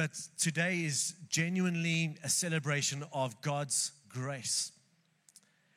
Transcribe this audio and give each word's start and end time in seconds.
but 0.00 0.18
today 0.38 0.76
is 0.76 1.12
genuinely 1.28 2.16
a 2.24 2.28
celebration 2.30 3.04
of 3.12 3.38
God's 3.42 3.92
grace. 4.08 4.72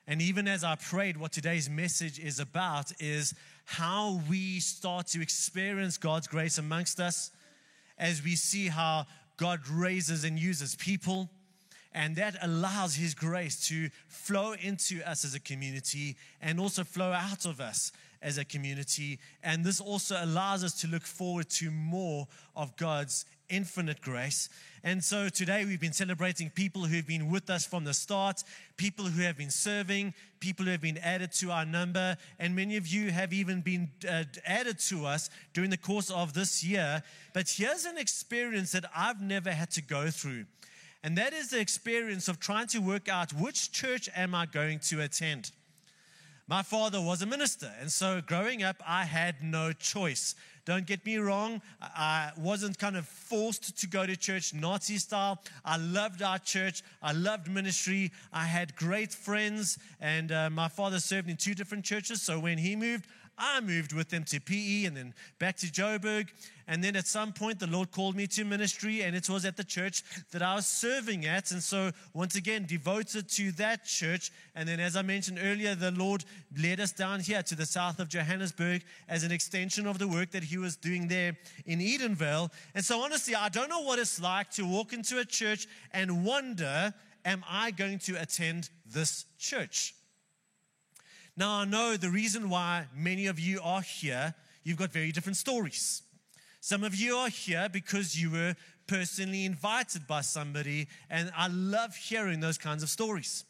And 0.07 0.21
even 0.21 0.47
as 0.47 0.63
I 0.63 0.76
prayed, 0.76 1.17
what 1.17 1.33
today's 1.33 1.69
message 1.69 2.19
is 2.19 2.39
about 2.39 2.94
is 3.01 3.33
how 3.65 4.21
we 4.29 4.62
start 4.62 5.07
to 5.07 5.21
experience 5.21 5.97
God's 5.97 6.28
grace 6.28 6.57
amongst 6.57 7.01
us 7.01 7.31
as 7.97 8.23
we 8.23 8.38
see 8.38 8.70
how 8.70 9.08
God 9.36 9.59
raises 9.67 10.24
and 10.24 10.40
uses 10.40 10.74
people. 10.76 11.29
And 11.94 12.15
that 12.15 12.37
allows 12.42 12.96
His 12.96 13.13
grace 13.13 13.67
to 13.67 13.90
flow 14.08 14.53
into 14.53 15.05
us 15.05 15.26
as 15.26 15.35
a 15.35 15.40
community 15.42 16.16
and 16.41 16.62
also 16.62 16.85
flow 16.85 17.12
out 17.12 17.45
of 17.45 17.59
us 17.59 17.91
as 18.21 18.38
a 18.38 18.45
community. 18.45 19.20
And 19.44 19.66
this 19.66 19.81
also 19.81 20.16
allows 20.17 20.63
us 20.63 20.80
to 20.80 20.88
look 20.88 21.03
forward 21.03 21.49
to 21.49 21.70
more 21.70 22.26
of 22.55 22.77
God's 22.77 23.26
infinite 23.54 24.02
grace. 24.02 24.49
And 24.84 25.04
so 25.04 25.30
today 25.30 25.64
we've 25.64 25.80
been 25.80 25.94
celebrating 25.94 26.50
people 26.50 26.84
who've 26.86 27.08
been 27.08 27.30
with 27.30 27.50
us 27.50 27.66
from 27.66 27.84
the 27.86 27.94
start, 27.94 28.44
people 28.76 29.05
who 29.05 29.22
have 29.22 29.38
been 29.38 29.52
serving, 29.52 30.14
people 30.40 30.66
who 30.66 30.72
have 30.72 30.82
been 30.82 30.98
added 30.98 31.32
to 31.34 31.52
our 31.52 31.66
number, 31.66 32.18
and 32.40 32.55
many 32.55 32.76
of 32.76 32.88
you 32.88 33.12
have 33.12 33.32
even 33.32 33.62
been 33.62 33.90
uh, 34.10 34.24
added 34.46 34.80
to 34.80 35.05
us 35.05 35.30
during 35.54 35.70
the 35.70 35.77
course 35.77 36.10
of 36.10 36.34
this 36.34 36.63
year. 36.63 37.04
But 37.34 37.50
here's 37.50 37.86
an 37.86 37.98
experience 37.98 38.72
that 38.72 38.86
I've 38.96 39.22
never 39.22 39.52
had 39.52 39.72
to 39.72 39.82
go 39.82 40.10
through. 40.10 40.46
And 41.04 41.18
that 41.18 41.34
is 41.34 41.49
the 41.49 41.60
experience 41.60 42.27
of 42.27 42.40
trying 42.40 42.68
to 42.68 42.80
work 42.80 43.08
out 43.08 43.34
which 43.34 43.72
church 43.72 44.10
am 44.16 44.34
I 44.34 44.48
going 44.48 44.80
to 44.80 45.02
attend. 45.02 45.52
My 46.48 46.62
father 46.62 46.99
was 46.99 47.22
a 47.22 47.26
minister, 47.26 47.72
and 47.80 47.90
so 47.90 48.20
growing 48.20 48.63
up, 48.63 48.76
I 48.85 49.05
had 49.05 49.41
no 49.41 49.72
choice. 49.72 50.35
Don't 50.66 50.85
get 50.85 51.05
me 51.05 51.17
wrong, 51.17 51.62
I 51.81 52.31
wasn't 52.38 52.80
kind 52.80 52.95
of 52.95 53.05
forced 53.05 53.77
to 53.77 53.88
go 53.88 54.05
to 54.05 54.16
church 54.16 54.54
Nazi 54.54 54.98
style. 54.98 55.41
I 55.66 55.76
loved 55.77 56.21
our 56.21 56.40
church, 56.40 56.84
I 57.01 57.12
loved 57.12 57.49
ministry, 57.49 58.12
I 58.32 58.46
had 58.46 58.76
great 58.76 59.13
friends, 59.13 59.77
and 59.99 60.32
uh, 60.32 60.49
my 60.49 60.70
father 60.70 60.99
served 60.99 61.29
in 61.29 61.35
two 61.35 61.54
different 61.54 61.84
churches. 61.84 62.21
So 62.21 62.40
when 62.40 62.57
he 62.57 62.77
moved, 62.77 63.07
I 63.37 63.62
moved 63.62 63.93
with 63.93 64.09
them 64.09 64.23
to 64.25 64.39
PE 64.39 64.85
and 64.85 64.95
then 64.95 65.13
back 65.39 65.57
to 65.57 65.67
Joburg. 65.67 66.29
And 66.67 66.83
then 66.83 66.95
at 66.95 67.07
some 67.07 67.33
point, 67.33 67.59
the 67.59 67.67
Lord 67.67 67.91
called 67.91 68.15
me 68.15 68.25
to 68.27 68.45
ministry, 68.45 69.01
and 69.01 69.15
it 69.15 69.29
was 69.29 69.43
at 69.43 69.57
the 69.57 69.63
church 69.63 70.01
that 70.31 70.41
I 70.41 70.55
was 70.55 70.65
serving 70.65 71.25
at. 71.25 71.51
And 71.51 71.61
so, 71.61 71.91
once 72.13 72.35
again, 72.35 72.65
devoted 72.65 73.27
to 73.31 73.51
that 73.53 73.85
church. 73.85 74.31
And 74.55 74.67
then, 74.67 74.79
as 74.79 74.95
I 74.95 75.01
mentioned 75.01 75.39
earlier, 75.41 75.75
the 75.75 75.91
Lord 75.91 76.23
led 76.57 76.79
us 76.79 76.93
down 76.93 77.19
here 77.19 77.43
to 77.43 77.55
the 77.55 77.65
south 77.65 77.99
of 77.99 78.07
Johannesburg 78.07 78.83
as 79.09 79.23
an 79.23 79.31
extension 79.31 79.85
of 79.85 79.99
the 79.99 80.07
work 80.07 80.31
that 80.31 80.43
He 80.43 80.57
was 80.57 80.77
doing 80.77 81.07
there 81.09 81.37
in 81.65 81.79
Edenvale. 81.79 82.49
And 82.75 82.85
so, 82.85 83.01
honestly, 83.01 83.35
I 83.35 83.49
don't 83.49 83.69
know 83.69 83.81
what 83.81 83.99
it's 83.99 84.21
like 84.21 84.49
to 84.51 84.63
walk 84.63 84.93
into 84.93 85.19
a 85.19 85.25
church 85.25 85.67
and 85.91 86.23
wonder, 86.23 86.93
am 87.25 87.43
I 87.49 87.71
going 87.71 87.99
to 87.99 88.21
attend 88.21 88.69
this 88.85 89.25
church? 89.37 89.95
Now, 91.35 91.61
I 91.61 91.65
know 91.65 91.97
the 91.97 92.09
reason 92.11 92.49
why 92.49 92.85
many 92.95 93.25
of 93.25 93.39
you 93.39 93.59
are 93.63 93.81
here, 93.81 94.35
you've 94.63 94.77
got 94.77 94.91
very 94.91 95.11
different 95.11 95.37
stories. 95.37 96.03
Some 96.61 96.83
of 96.83 96.95
you 96.95 97.15
are 97.15 97.29
here 97.29 97.67
because 97.71 98.21
you 98.21 98.29
were 98.29 98.55
personally 98.87 99.45
invited 99.45 100.05
by 100.05 100.21
somebody, 100.21 100.87
and 101.09 101.31
I 101.35 101.47
love 101.47 101.95
hearing 101.95 102.39
those 102.39 102.59
kinds 102.59 102.83
of 102.83 102.89
stories. 102.89 103.45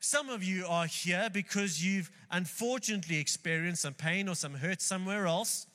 Some 0.00 0.28
of 0.28 0.42
you 0.42 0.66
are 0.66 0.86
here 0.86 1.28
because 1.32 1.84
you've 1.84 2.10
unfortunately 2.30 3.18
experienced 3.18 3.82
some 3.82 3.94
pain 3.94 4.28
or 4.28 4.34
some 4.34 4.54
hurt 4.54 4.82
somewhere 4.82 5.26
else. 5.26 5.66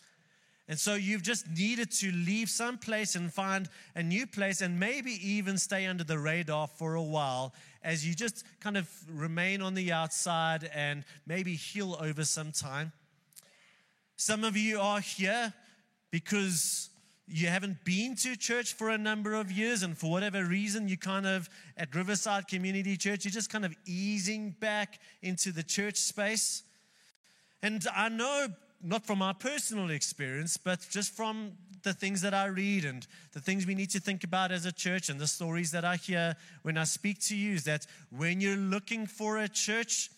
And 0.68 0.80
so 0.80 0.96
you've 0.96 1.22
just 1.22 1.48
needed 1.48 1.92
to 2.00 2.12
leave 2.12 2.50
some 2.50 2.80
place 2.80 3.16
and 3.16 3.32
find 3.32 3.70
a 3.94 4.02
new 4.02 4.26
place 4.26 4.62
and 4.62 4.80
maybe 4.80 5.12
even 5.12 5.60
stay 5.60 5.86
under 5.86 6.04
the 6.04 6.18
radar 6.18 6.68
for 6.68 6.96
a 6.96 7.04
while 7.04 7.54
as 7.84 8.08
you 8.08 8.16
just 8.16 8.44
kind 8.60 8.76
of 8.76 8.90
remain 9.08 9.62
on 9.62 9.76
the 9.76 9.92
outside 9.92 10.70
and 10.74 11.04
maybe 11.28 11.54
heal 11.54 11.96
over 12.02 12.24
some 12.24 12.52
time. 12.52 12.92
Some 14.18 14.44
of 14.44 14.58
you 14.58 14.80
are 14.80 15.02
here 15.02 15.54
because 16.10 16.90
you 17.28 17.48
haven't 17.48 17.84
been 17.84 18.16
to 18.16 18.36
church 18.36 18.74
for 18.74 18.90
a 18.90 18.98
number 18.98 19.34
of 19.34 19.52
years, 19.52 19.82
and 19.84 19.98
for 19.98 20.12
whatever 20.12 20.46
reason, 20.46 20.88
you 20.88 20.98
kind 20.98 21.26
of 21.26 21.50
at 21.76 21.94
Riverside 21.96 22.48
Community 22.48 22.98
Church, 22.98 23.26
you're 23.26 23.32
just 23.32 23.50
kind 23.50 23.66
of 23.66 23.76
easing 23.86 24.52
back 24.60 25.00
into 25.22 25.52
the 25.52 25.64
church 25.64 25.98
space. 25.98 26.64
And 27.64 27.86
I 27.96 28.10
know 28.10 28.48
not 28.84 29.06
from 29.06 29.22
our 29.22 29.34
personal 29.34 29.90
experience, 29.90 30.58
but 30.58 30.86
just 30.90 31.16
from 31.16 31.54
the 31.84 31.94
things 31.94 32.22
that 32.22 32.34
I 32.34 32.48
read 32.48 32.84
and 32.84 33.06
the 33.34 33.40
things 33.40 33.66
we 33.66 33.76
need 33.76 33.92
to 33.92 34.00
think 34.00 34.24
about 34.24 34.52
as 34.52 34.66
a 34.66 34.72
church 34.72 35.10
and 35.10 35.20
the 35.20 35.28
stories 35.28 35.72
that 35.72 35.86
I 35.86 35.96
hear 35.96 36.36
when 36.64 36.78
I 36.78 36.84
speak 36.84 37.20
to 37.28 37.36
you 37.36 37.54
is 37.54 37.64
that 37.66 37.86
when 38.10 38.42
you're 38.42 38.58
looking 38.58 39.06
for 39.06 39.38
a 39.38 39.48
church, 39.48 40.10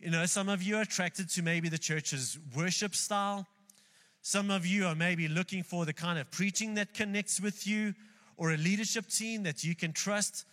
you 0.00 0.10
know, 0.10 0.26
some 0.26 0.48
of 0.48 0.62
you 0.62 0.76
are 0.76 0.82
attracted 0.82 1.28
to 1.30 1.42
maybe 1.42 1.68
the 1.68 1.78
church's 1.78 2.36
worship 2.56 2.94
style. 2.94 3.46
Some 4.20 4.50
of 4.50 4.66
you 4.66 4.86
are 4.86 4.96
maybe 4.96 5.28
looking 5.28 5.62
for 5.62 5.84
the 5.84 5.92
kind 5.92 6.18
of 6.18 6.30
preaching 6.30 6.74
that 6.74 6.94
connects 6.94 7.40
with 7.40 7.66
you 7.66 7.94
or 8.36 8.52
a 8.52 8.56
leadership 8.56 9.06
team 9.08 9.44
that 9.44 9.62
you 9.62 9.76
can 9.76 9.92
trust. 9.92 10.44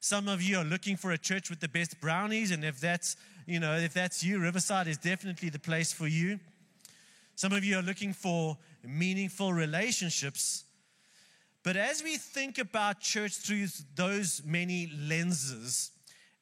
Some 0.00 0.28
of 0.28 0.42
you 0.42 0.58
are 0.58 0.64
looking 0.64 0.96
for 0.96 1.12
a 1.12 1.18
church 1.18 1.50
with 1.50 1.60
the 1.60 1.68
best 1.68 2.00
brownies, 2.00 2.50
and 2.50 2.64
if 2.64 2.78
that's, 2.78 3.16
you 3.46 3.58
know, 3.58 3.76
if 3.76 3.94
that's 3.94 4.22
you, 4.22 4.38
Riverside 4.38 4.86
is 4.86 4.98
definitely 4.98 5.48
the 5.48 5.58
place 5.58 5.92
for 5.92 6.06
you. 6.06 6.38
Some 7.38 7.52
of 7.52 7.62
you 7.62 7.78
are 7.78 7.82
looking 7.82 8.12
for 8.12 8.58
meaningful 8.82 9.52
relationships. 9.52 10.64
But 11.62 11.76
as 11.76 12.02
we 12.02 12.16
think 12.16 12.58
about 12.58 12.98
church 12.98 13.36
through 13.36 13.68
those 13.94 14.42
many 14.44 14.90
lenses, 14.92 15.92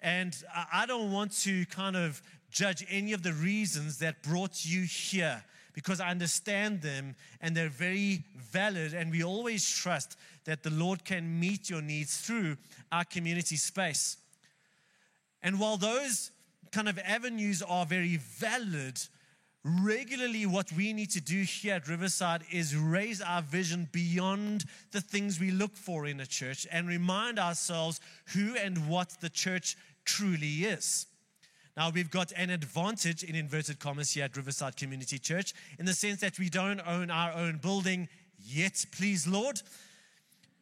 and 0.01 0.35
I 0.73 0.87
don't 0.87 1.13
want 1.13 1.33
to 1.41 1.67
kind 1.67 1.97
of 1.97 2.23
judge 2.51 2.83
any 2.89 3.13
of 3.13 3.23
the 3.23 3.35
reasons 3.35 3.99
that 3.99 4.23
brought 4.23 4.65
you 4.65 4.85
here 4.85 5.45
because 5.75 6.01
I 6.01 6.09
understand 6.09 6.81
them 6.81 7.15
and 7.43 7.55
they're 7.55 7.69
very 7.69 8.25
valid. 8.35 8.95
And 8.95 9.11
we 9.11 9.23
always 9.23 9.69
trust 9.69 10.17
that 10.47 10.63
the 10.63 10.71
Lord 10.71 11.05
can 11.05 11.39
meet 11.39 11.69
your 11.69 11.83
needs 11.83 12.23
through 12.23 12.57
our 12.91 13.05
community 13.05 13.57
space. 13.57 14.17
And 15.43 15.61
while 15.61 15.77
those 15.77 16.31
kind 16.73 16.89
of 16.89 16.99
avenues 17.01 17.61
are 17.61 17.85
very 17.85 18.17
valid, 18.17 18.99
regularly 19.67 20.47
what 20.47 20.71
we 20.73 20.93
need 20.93 21.11
to 21.11 21.21
do 21.21 21.43
here 21.43 21.75
at 21.75 21.89
Riverside 21.89 22.43
is 22.53 22.77
raise 22.77 23.21
our 23.21 23.43
vision 23.43 23.89
beyond 23.91 24.65
the 24.93 25.01
things 25.01 25.41
we 25.41 25.51
look 25.51 25.77
for 25.77 26.07
in 26.07 26.21
a 26.21 26.27
church 26.27 26.67
and 26.71 26.87
remind 26.87 27.39
ourselves 27.39 28.01
who 28.33 28.55
and 28.57 28.89
what 28.89 29.21
the 29.21 29.29
church 29.29 29.77
truly 30.05 30.65
is. 30.65 31.07
Now, 31.77 31.91
we've 31.91 32.11
got 32.11 32.33
an 32.37 32.51
advantage 32.51 33.25
in 33.25 33.35
inverted 33.35 33.81
commas 33.81 34.13
here 34.13 34.25
at 34.25 34.37
Riverside 34.37 34.77
Community 34.77 35.19
Church 35.19 35.53
in 35.79 35.85
the 35.85 35.93
sense 35.93 36.21
that 36.21 36.39
we 36.39 36.49
don't 36.49 36.81
own 36.87 37.11
our 37.11 37.33
own 37.33 37.59
building 37.59 38.09
yet, 38.39 38.85
please, 38.93 39.27
Lord. 39.27 39.61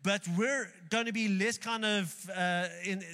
But 0.03 0.23
we're 0.37 0.73
going 0.91 1.07
to 1.07 1.13
be 1.13 1.29
less 1.29 1.57
kind 1.57 1.85
of 1.85 2.31
uh, 2.35 2.67
in, 2.85 3.05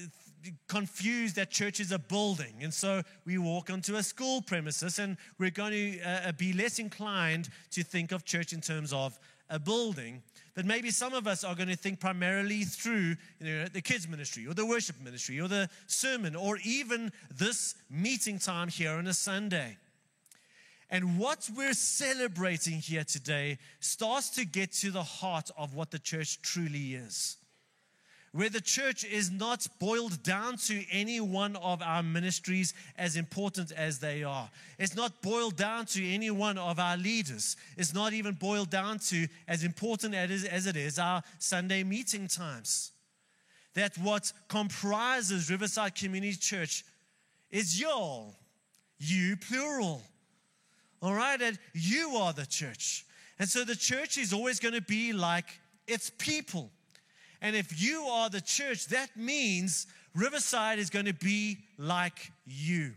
confused 0.68 1.36
that 1.36 1.50
church 1.50 1.80
is 1.80 1.92
a 1.92 1.98
building. 1.98 2.54
And 2.62 2.72
so 2.72 3.02
we 3.24 3.38
walk 3.38 3.70
onto 3.70 3.96
a 3.96 4.02
school 4.02 4.42
premises 4.42 4.98
and 4.98 5.16
we're 5.38 5.50
going 5.50 5.72
to 5.72 6.00
uh, 6.00 6.28
uh, 6.28 6.32
be 6.32 6.52
less 6.52 6.78
inclined 6.78 7.48
to 7.72 7.82
think 7.82 8.12
of 8.12 8.24
church 8.24 8.52
in 8.52 8.60
terms 8.60 8.92
of 8.92 9.18
a 9.48 9.58
building. 9.58 10.22
But 10.54 10.64
maybe 10.64 10.90
some 10.90 11.12
of 11.12 11.26
us 11.26 11.44
are 11.44 11.54
going 11.54 11.68
to 11.68 11.76
think 11.76 12.00
primarily 12.00 12.64
through 12.64 13.16
you 13.40 13.56
know, 13.56 13.64
the 13.66 13.80
kids' 13.80 14.08
ministry 14.08 14.46
or 14.46 14.54
the 14.54 14.66
worship 14.66 14.96
ministry 15.02 15.40
or 15.40 15.48
the 15.48 15.68
sermon 15.86 16.36
or 16.36 16.58
even 16.64 17.12
this 17.30 17.74
meeting 17.90 18.38
time 18.38 18.68
here 18.68 18.92
on 18.92 19.06
a 19.06 19.14
Sunday. 19.14 19.76
And 20.90 21.18
what 21.18 21.48
we're 21.56 21.72
celebrating 21.72 22.80
here 22.80 23.04
today 23.04 23.58
starts 23.78 24.30
to 24.30 24.44
get 24.44 24.72
to 24.72 24.90
the 24.90 25.04
heart 25.04 25.50
of 25.56 25.74
what 25.74 25.92
the 25.92 26.00
church 26.00 26.42
truly 26.42 26.94
is 26.94 27.36
where 28.32 28.48
the 28.48 28.60
church 28.60 29.04
is 29.04 29.30
not 29.30 29.66
boiled 29.80 30.22
down 30.22 30.56
to 30.56 30.84
any 30.92 31.20
one 31.20 31.56
of 31.56 31.82
our 31.82 32.02
ministries 32.02 32.74
as 32.96 33.16
important 33.16 33.72
as 33.72 33.98
they 33.98 34.22
are. 34.22 34.48
It's 34.78 34.94
not 34.94 35.20
boiled 35.20 35.56
down 35.56 35.86
to 35.86 36.06
any 36.06 36.30
one 36.30 36.56
of 36.56 36.78
our 36.78 36.96
leaders. 36.96 37.56
It's 37.76 37.92
not 37.92 38.12
even 38.12 38.34
boiled 38.34 38.70
down 38.70 39.00
to 39.08 39.26
as 39.48 39.64
important 39.64 40.14
as 40.14 40.66
it 40.66 40.76
is 40.76 40.98
our 40.98 41.22
Sunday 41.38 41.82
meeting 41.82 42.28
times. 42.28 42.92
That 43.74 43.98
what 43.98 44.32
comprises 44.48 45.50
Riverside 45.50 45.96
Community 45.96 46.36
Church 46.36 46.84
is 47.50 47.80
y'all, 47.80 48.36
you 48.98 49.36
plural. 49.36 50.02
All 51.02 51.14
right, 51.14 51.38
that 51.40 51.58
you 51.72 52.10
are 52.16 52.32
the 52.32 52.46
church. 52.46 53.06
And 53.40 53.48
so 53.48 53.64
the 53.64 53.74
church 53.74 54.18
is 54.18 54.32
always 54.32 54.60
going 54.60 54.74
to 54.74 54.82
be 54.82 55.12
like 55.12 55.46
its 55.86 56.10
people. 56.10 56.70
And 57.40 57.56
if 57.56 57.82
you 57.82 58.02
are 58.02 58.28
the 58.28 58.40
church, 58.40 58.86
that 58.88 59.16
means 59.16 59.86
Riverside 60.14 60.78
is 60.78 60.90
going 60.90 61.06
to 61.06 61.14
be 61.14 61.58
like 61.78 62.32
you. 62.44 62.92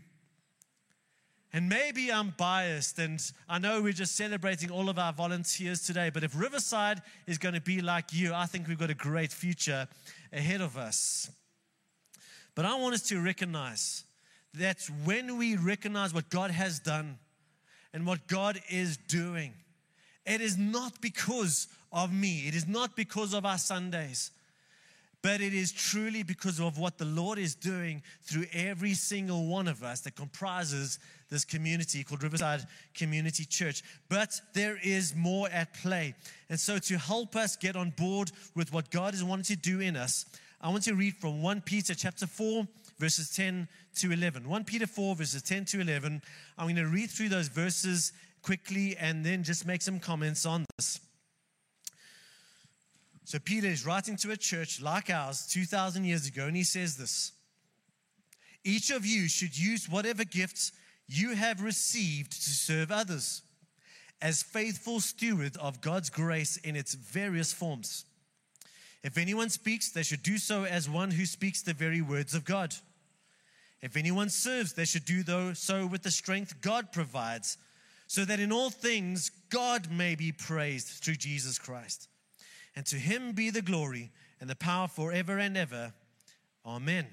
And 1.52 1.68
maybe 1.68 2.10
I'm 2.10 2.34
biased, 2.36 2.98
and 2.98 3.20
I 3.48 3.60
know 3.60 3.80
we're 3.80 3.92
just 3.92 4.16
celebrating 4.16 4.72
all 4.72 4.88
of 4.88 4.98
our 4.98 5.12
volunteers 5.12 5.86
today, 5.86 6.10
but 6.12 6.24
if 6.24 6.36
Riverside 6.36 7.00
is 7.28 7.38
going 7.38 7.54
to 7.54 7.60
be 7.60 7.80
like 7.80 8.12
you, 8.12 8.34
I 8.34 8.46
think 8.46 8.66
we've 8.66 8.78
got 8.78 8.90
a 8.90 8.94
great 8.94 9.32
future 9.32 9.86
ahead 10.32 10.60
of 10.60 10.76
us. 10.76 11.30
But 12.56 12.64
I 12.64 12.74
want 12.74 12.94
us 12.94 13.02
to 13.02 13.20
recognize 13.20 14.02
that 14.54 14.78
when 15.04 15.38
we 15.38 15.56
recognize 15.56 16.12
what 16.12 16.28
God 16.28 16.50
has 16.50 16.80
done 16.80 17.18
and 17.92 18.04
what 18.04 18.26
God 18.26 18.60
is 18.68 18.96
doing, 18.96 19.54
it 20.26 20.40
is 20.40 20.58
not 20.58 21.00
because 21.00 21.68
of 21.94 22.12
me, 22.12 22.46
it 22.46 22.54
is 22.54 22.68
not 22.68 22.96
because 22.96 23.32
of 23.32 23.46
our 23.46 23.58
Sundays 23.58 24.30
but 25.24 25.40
it 25.40 25.54
is 25.54 25.72
truly 25.72 26.22
because 26.22 26.60
of 26.60 26.76
what 26.76 26.98
the 26.98 27.04
Lord 27.06 27.38
is 27.38 27.54
doing 27.54 28.02
through 28.24 28.44
every 28.52 28.92
single 28.92 29.46
one 29.46 29.68
of 29.68 29.82
us 29.82 30.02
that 30.02 30.14
comprises 30.14 30.98
this 31.30 31.46
community 31.46 32.04
called 32.04 32.22
Riverside 32.22 32.66
Community 32.94 33.46
Church. 33.46 33.82
But 34.10 34.38
there 34.52 34.78
is 34.84 35.16
more 35.16 35.48
at 35.48 35.72
play. 35.72 36.14
And 36.50 36.60
so, 36.60 36.76
to 36.76 36.98
help 36.98 37.36
us 37.36 37.56
get 37.56 37.74
on 37.74 37.88
board 37.96 38.32
with 38.54 38.70
what 38.70 38.90
God 38.90 39.14
is 39.14 39.24
wanting 39.24 39.44
to 39.44 39.56
do 39.56 39.80
in 39.80 39.96
us, 39.96 40.26
I 40.60 40.68
want 40.68 40.82
to 40.82 40.94
read 40.94 41.16
from 41.16 41.40
1 41.40 41.62
Peter 41.62 41.94
chapter 41.94 42.26
4, 42.26 42.68
verses 42.98 43.34
10 43.34 43.66
to 44.00 44.12
11. 44.12 44.46
1 44.46 44.64
Peter 44.64 44.86
4, 44.86 45.16
verses 45.16 45.40
10 45.40 45.64
to 45.64 45.80
11. 45.80 46.20
I'm 46.58 46.66
going 46.66 46.76
to 46.76 46.86
read 46.86 47.10
through 47.10 47.30
those 47.30 47.48
verses 47.48 48.12
quickly 48.42 48.94
and 48.98 49.24
then 49.24 49.42
just 49.42 49.66
make 49.66 49.80
some 49.80 49.98
comments 49.98 50.44
on 50.44 50.66
this. 50.76 51.00
So 53.24 53.38
Peter 53.38 53.66
is 53.66 53.86
writing 53.86 54.16
to 54.18 54.32
a 54.32 54.36
church 54.36 54.82
like 54.82 55.08
ours 55.08 55.46
2,000 55.46 56.04
years 56.04 56.28
ago, 56.28 56.46
and 56.46 56.56
he 56.56 56.62
says 56.62 56.96
this 56.96 57.32
Each 58.62 58.90
of 58.90 59.06
you 59.06 59.28
should 59.28 59.58
use 59.58 59.88
whatever 59.88 60.24
gifts 60.24 60.72
you 61.08 61.34
have 61.34 61.62
received 61.62 62.32
to 62.32 62.50
serve 62.50 62.92
others 62.92 63.42
as 64.20 64.42
faithful 64.42 65.00
stewards 65.00 65.56
of 65.56 65.80
God's 65.80 66.10
grace 66.10 66.58
in 66.58 66.76
its 66.76 66.94
various 66.94 67.52
forms. 67.52 68.04
If 69.02 69.18
anyone 69.18 69.50
speaks, 69.50 69.90
they 69.90 70.02
should 70.02 70.22
do 70.22 70.38
so 70.38 70.64
as 70.64 70.88
one 70.88 71.10
who 71.10 71.26
speaks 71.26 71.62
the 71.62 71.74
very 71.74 72.00
words 72.00 72.34
of 72.34 72.44
God. 72.44 72.74
If 73.82 73.96
anyone 73.96 74.30
serves, 74.30 74.72
they 74.72 74.86
should 74.86 75.04
do 75.04 75.54
so 75.54 75.86
with 75.86 76.02
the 76.02 76.10
strength 76.10 76.60
God 76.62 76.90
provides, 76.92 77.58
so 78.06 78.24
that 78.24 78.40
in 78.40 78.52
all 78.52 78.70
things 78.70 79.30
God 79.50 79.90
may 79.90 80.14
be 80.14 80.32
praised 80.32 80.88
through 81.02 81.16
Jesus 81.16 81.58
Christ 81.58 82.08
and 82.76 82.84
to 82.86 82.96
him 82.96 83.32
be 83.32 83.50
the 83.50 83.62
glory 83.62 84.10
and 84.40 84.48
the 84.48 84.56
power 84.56 84.88
forever 84.88 85.38
and 85.38 85.56
ever. 85.56 85.92
Amen. 86.66 87.06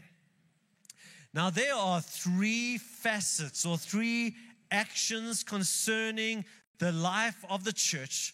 Now, 1.33 1.49
there 1.49 1.75
are 1.75 2.01
three 2.01 2.77
facets 2.77 3.65
or 3.65 3.77
three 3.77 4.35
actions 4.69 5.43
concerning 5.43 6.45
the 6.79 6.91
life 6.91 7.45
of 7.49 7.63
the 7.63 7.73
church 7.73 8.33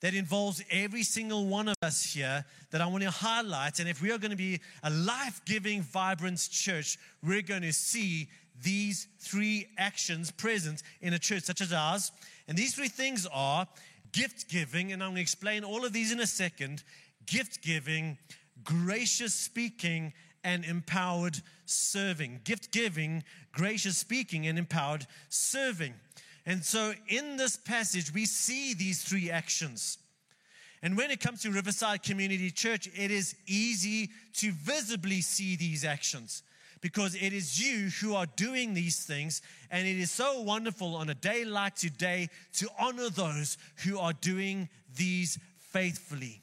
that 0.00 0.14
involves 0.14 0.62
every 0.70 1.02
single 1.02 1.46
one 1.46 1.68
of 1.68 1.76
us 1.82 2.04
here 2.04 2.44
that 2.70 2.80
I 2.80 2.86
want 2.86 3.04
to 3.04 3.10
highlight. 3.10 3.78
And 3.78 3.88
if 3.88 4.02
we 4.02 4.12
are 4.12 4.18
going 4.18 4.32
to 4.32 4.36
be 4.36 4.60
a 4.82 4.90
life 4.90 5.40
giving, 5.46 5.82
vibrant 5.82 6.46
church, 6.50 6.98
we're 7.22 7.42
going 7.42 7.62
to 7.62 7.72
see 7.72 8.28
these 8.62 9.08
three 9.18 9.68
actions 9.78 10.30
present 10.30 10.82
in 11.00 11.14
a 11.14 11.18
church 11.18 11.44
such 11.44 11.60
as 11.60 11.72
ours. 11.72 12.12
And 12.48 12.56
these 12.56 12.74
three 12.74 12.88
things 12.88 13.26
are 13.32 13.66
gift 14.14 14.48
giving, 14.48 14.92
and 14.92 15.02
I'm 15.02 15.10
going 15.10 15.16
to 15.16 15.22
explain 15.22 15.64
all 15.64 15.84
of 15.84 15.92
these 15.92 16.12
in 16.12 16.20
a 16.20 16.26
second 16.26 16.82
gift 17.26 17.62
giving, 17.62 18.16
gracious 18.62 19.34
speaking, 19.34 20.12
and 20.42 20.64
empowered 20.64 21.38
serving. 21.66 22.40
Gift 22.44 22.70
giving, 22.70 23.24
gracious 23.52 23.98
speaking, 23.98 24.46
and 24.46 24.58
empowered 24.58 25.06
serving. 25.28 25.94
And 26.46 26.64
so 26.64 26.92
in 27.08 27.36
this 27.36 27.56
passage, 27.56 28.12
we 28.12 28.26
see 28.26 28.74
these 28.74 29.02
three 29.02 29.30
actions. 29.30 29.98
And 30.82 30.96
when 30.96 31.10
it 31.10 31.18
comes 31.18 31.42
to 31.42 31.50
Riverside 31.50 32.02
Community 32.02 32.50
Church, 32.50 32.88
it 32.94 33.10
is 33.10 33.34
easy 33.46 34.10
to 34.34 34.52
visibly 34.52 35.22
see 35.22 35.56
these 35.56 35.84
actions 35.84 36.42
because 36.84 37.14
it 37.14 37.32
is 37.32 37.58
you 37.58 37.88
who 38.02 38.14
are 38.14 38.26
doing 38.36 38.74
these 38.74 39.06
things. 39.06 39.40
And 39.70 39.88
it 39.88 39.98
is 39.98 40.10
so 40.10 40.42
wonderful 40.42 40.96
on 40.96 41.08
a 41.08 41.14
day 41.14 41.46
like 41.46 41.76
today 41.76 42.28
to 42.58 42.68
honor 42.78 43.08
those 43.08 43.56
who 43.86 43.98
are 43.98 44.12
doing 44.12 44.68
these 44.94 45.38
faithfully. 45.70 46.42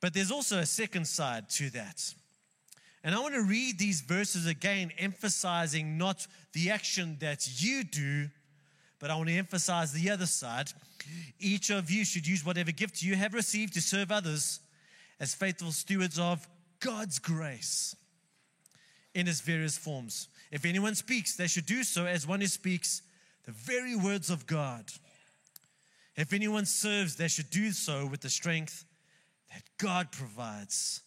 But 0.00 0.14
there's 0.14 0.30
also 0.30 0.60
a 0.60 0.64
second 0.64 1.06
side 1.06 1.50
to 1.50 1.68
that. 1.72 2.14
And 3.04 3.14
I 3.14 3.20
want 3.20 3.34
to 3.34 3.42
read 3.42 3.78
these 3.78 4.00
verses 4.00 4.46
again, 4.46 4.92
emphasizing 4.96 5.98
not 5.98 6.26
the 6.54 6.70
action 6.70 7.18
that 7.20 7.62
you 7.62 7.84
do, 7.84 8.30
but 8.98 9.10
I 9.10 9.16
want 9.16 9.28
to 9.28 9.36
emphasize 9.36 9.92
the 9.92 10.08
other 10.08 10.24
side. 10.24 10.72
Each 11.38 11.68
of 11.68 11.90
you 11.90 12.06
should 12.06 12.26
use 12.26 12.46
whatever 12.46 12.72
gift 12.72 13.02
you 13.02 13.14
have 13.14 13.34
received 13.34 13.74
to 13.74 13.82
serve 13.82 14.10
others 14.10 14.60
as 15.20 15.34
faithful 15.34 15.70
stewards 15.70 16.18
of 16.18 16.48
God's 16.80 17.18
grace 17.18 17.94
in 19.14 19.28
its 19.28 19.40
various 19.40 19.78
forms. 19.78 20.28
If 20.50 20.64
anyone 20.64 20.94
speaks, 20.94 21.36
they 21.36 21.46
should 21.46 21.66
do 21.66 21.82
so 21.82 22.06
as 22.06 22.26
one 22.26 22.40
who 22.40 22.46
speaks 22.46 23.02
the 23.44 23.52
very 23.52 23.94
words 23.96 24.30
of 24.30 24.46
God. 24.46 24.84
If 26.16 26.32
anyone 26.32 26.66
serves, 26.66 27.16
they 27.16 27.28
should 27.28 27.50
do 27.50 27.72
so 27.72 28.06
with 28.06 28.20
the 28.20 28.30
strength 28.30 28.84
that 29.52 29.62
God 29.78 30.12
provides, 30.12 31.02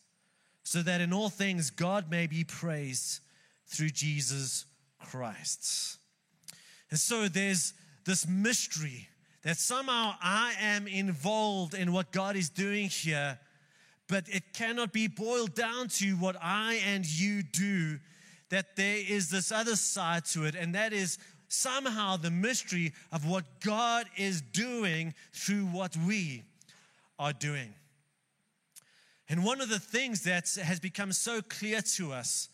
so 0.64 0.82
that 0.82 1.02
in 1.02 1.14
all 1.14 1.30
things 1.30 1.70
God 1.70 2.10
may 2.10 2.28
be 2.28 2.44
praised 2.44 3.20
through 3.68 3.90
Jesus 3.90 4.66
Christ. 5.00 5.98
And 6.90 7.00
so 7.00 7.28
there's 7.28 7.74
this 8.06 8.28
mystery 8.28 9.10
that 9.44 9.58
somehow 9.58 10.16
I 10.22 10.54
am 10.60 10.88
involved 10.88 11.74
in 11.74 11.92
what 11.94 12.12
God 12.12 12.36
is 12.36 12.50
doing 12.50 12.88
here 12.88 13.40
but 14.08 14.26
it 14.30 14.54
cannot 14.54 14.94
be 14.94 15.08
boiled 15.08 15.54
down 15.54 15.90
to 15.90 16.14
what 16.16 16.36
I 16.42 16.76
and 16.86 17.06
you 17.06 17.44
do. 17.44 18.00
That 18.50 18.78
there 18.78 19.00
is 19.08 19.30
this 19.30 19.52
other 19.52 19.76
side 19.76 20.24
to 20.26 20.46
it, 20.46 20.56
and 20.56 20.74
that 20.76 20.94
is 20.94 21.18
somehow 21.50 22.18
the 22.18 22.32
mystery 22.32 22.94
of 23.12 23.28
what 23.28 23.44
God 23.62 24.06
is 24.16 24.42
doing 24.42 25.14
through 25.34 25.66
what 25.66 25.96
we 25.98 26.44
are 27.20 27.34
doing. 27.34 27.74
And 29.30 29.44
one 29.44 29.60
of 29.60 29.70
the 29.70 29.80
things 29.80 30.24
that 30.24 30.50
has 30.64 30.80
become 30.80 31.12
so 31.12 31.42
clear 31.42 31.82
to 31.82 32.14
us 32.14 32.50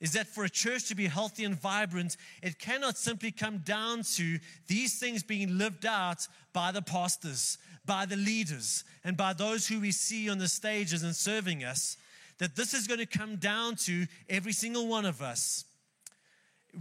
is 0.00 0.12
that 0.12 0.26
for 0.26 0.44
a 0.44 0.50
church 0.50 0.88
to 0.88 0.96
be 0.96 1.06
healthy 1.06 1.44
and 1.44 1.60
vibrant, 1.60 2.16
it 2.42 2.58
cannot 2.58 2.98
simply 2.98 3.30
come 3.30 3.58
down 3.58 4.02
to 4.02 4.38
these 4.66 4.98
things 4.98 5.22
being 5.22 5.58
lived 5.58 5.86
out 5.86 6.26
by 6.52 6.72
the 6.72 6.82
pastors, 6.82 7.56
by 7.84 8.06
the 8.06 8.16
leaders 8.16 8.84
and 9.04 9.16
by 9.16 9.32
those 9.32 9.66
who 9.66 9.80
we 9.80 9.90
see 9.92 10.30
on 10.30 10.38
the 10.38 10.48
stages 10.48 11.02
and 11.02 11.14
serving 11.14 11.64
us, 11.64 11.96
that 12.38 12.56
this 12.56 12.74
is 12.74 12.86
going 12.86 13.00
to 13.00 13.06
come 13.06 13.36
down 13.36 13.76
to 13.76 14.06
every 14.28 14.52
single 14.52 14.88
one 14.88 15.04
of 15.04 15.22
us. 15.22 15.64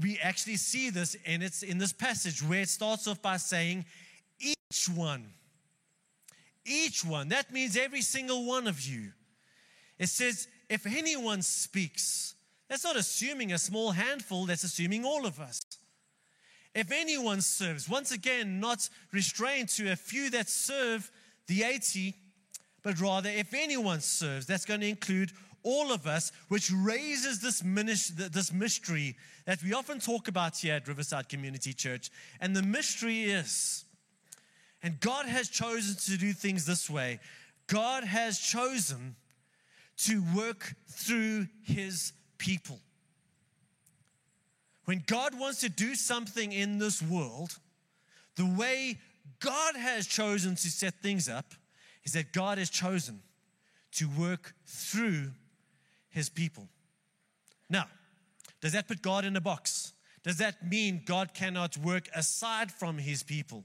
We 0.02 0.20
actually 0.20 0.56
see 0.56 0.90
this, 0.90 1.16
and 1.26 1.44
it's 1.44 1.64
in 1.64 1.78
this 1.78 1.94
passage 1.94 2.42
where 2.42 2.62
it 2.62 2.70
starts 2.70 3.08
off 3.08 3.22
by 3.22 3.38
saying, 3.38 3.86
each 4.40 4.88
one. 4.96 5.26
Each 6.66 7.04
one. 7.04 7.30
That 7.30 7.52
means 7.52 7.76
every 7.76 8.02
single 8.02 8.46
one 8.46 8.68
of 8.68 8.82
you. 8.82 9.12
It 10.00 10.08
says, 10.10 10.48
if 10.70 10.86
anyone 10.86 11.42
speaks, 11.42 12.36
that's 12.70 12.84
not 12.84 12.96
assuming 12.96 13.52
a 13.52 13.58
small 13.58 13.92
handful, 13.92 14.46
that's 14.46 14.64
assuming 14.64 15.04
all 15.04 15.26
of 15.26 15.40
us. 15.40 15.62
If 16.74 16.92
anyone 16.92 17.42
serves, 17.42 17.90
once 17.90 18.12
again, 18.12 18.60
not 18.60 18.88
restrained 19.12 19.70
to 19.70 19.92
a 19.92 19.96
few 19.96 20.30
that 20.30 20.50
serve 20.50 21.12
the 21.48 21.64
80, 21.64 22.16
but 22.82 23.00
rather 23.00 23.30
if 23.30 23.54
anyone 23.54 24.00
serves, 24.00 24.46
that's 24.46 24.66
going 24.66 24.80
to 24.80 24.88
include 24.88 25.32
all 25.64 25.92
of 25.92 26.08
us, 26.08 26.32
which 26.48 26.72
raises 26.72 27.40
this, 27.40 27.60
this 28.10 28.52
mystery 28.52 29.16
that 29.46 29.62
we 29.64 29.74
often 29.74 30.00
talk 30.00 30.28
about 30.28 30.58
here 30.58 30.76
at 30.76 30.88
Riverside 30.88 31.30
Community 31.30 31.74
Church. 31.74 32.10
And 32.40 32.56
the 32.56 32.64
mystery 32.64 33.24
is, 33.24 33.86
and 34.82 35.00
God 35.00 35.28
has 35.28 35.50
chosen 35.50 35.96
to 36.12 36.18
do 36.18 36.34
things 36.34 36.66
this 36.66 36.90
way, 36.90 37.20
God 37.68 38.04
has 38.04 38.40
chosen 38.40 39.16
to 39.98 40.24
work 40.36 40.74
through 40.88 41.48
his 41.64 42.14
people. 42.38 42.80
When 44.92 45.04
God 45.08 45.40
wants 45.40 45.62
to 45.62 45.70
do 45.70 45.96
something 45.96 46.52
in 46.52 46.78
this 46.78 47.02
world, 47.02 47.58
the 48.36 48.46
way 48.46 49.00
God 49.40 49.78
has 49.78 50.06
chosen 50.06 50.56
to 50.56 50.70
set 50.70 50.96
things 50.96 51.30
up 51.30 51.54
is 52.04 52.12
that 52.12 52.34
God 52.34 52.58
has 52.58 52.70
chosen 52.70 53.22
to 53.94 54.10
work 54.20 54.54
through 54.66 55.32
his 56.10 56.28
people. 56.28 56.68
Now, 57.70 57.86
does 58.60 58.74
that 58.74 58.90
put 58.90 59.02
God 59.02 59.24
in 59.24 59.38
a 59.38 59.40
box? 59.40 59.94
Does 60.24 60.40
that 60.40 60.70
mean 60.70 61.04
God 61.06 61.34
cannot 61.34 61.78
work 61.78 62.10
aside 62.14 62.70
from 62.70 62.98
his 62.98 63.24
people? 63.24 63.64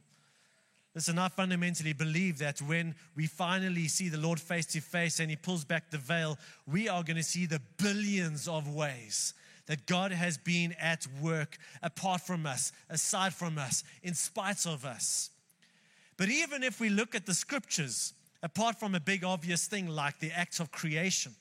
Listen, 0.95 1.19
I 1.19 1.27
fundamentally 1.27 1.93
believe 1.93 2.39
that 2.39 2.63
when 2.63 2.95
we 3.17 3.27
finally 3.27 3.89
see 3.89 4.09
the 4.09 4.17
Lord 4.17 4.39
face 4.39 4.67
to 4.67 4.81
face 4.81 5.19
and 5.19 5.29
he 5.29 5.35
pulls 5.35 5.65
back 5.65 5.91
the 5.91 5.99
veil, 5.99 6.39
we 6.69 6.89
are 6.89 7.03
going 7.03 7.17
to 7.17 7.25
see 7.25 7.47
the 7.47 7.61
billions 7.79 8.47
of 8.47 8.73
ways 8.73 9.35
that 9.67 9.87
God 9.87 10.13
has 10.13 10.39
been 10.39 10.75
at 10.81 11.07
work 11.21 11.59
apart 11.83 12.21
from 12.21 12.47
us, 12.47 12.73
aside 12.89 13.35
from 13.35 13.59
us, 13.59 13.85
in 14.03 14.15
spite 14.15 14.67
of 14.67 14.85
us. 14.85 15.31
But 16.17 16.29
even 16.29 16.63
if 16.63 16.81
we 16.81 16.89
look 16.89 17.15
at 17.15 17.27
the 17.27 17.35
scriptures, 17.35 18.15
apart 18.43 18.79
from 18.79 18.95
a 18.95 19.01
big 19.01 19.25
obvious 19.25 19.67
thing 19.67 19.89
like 19.89 20.19
the 20.19 20.33
acts 20.33 20.61
of 20.61 20.71
creation, 20.71 21.35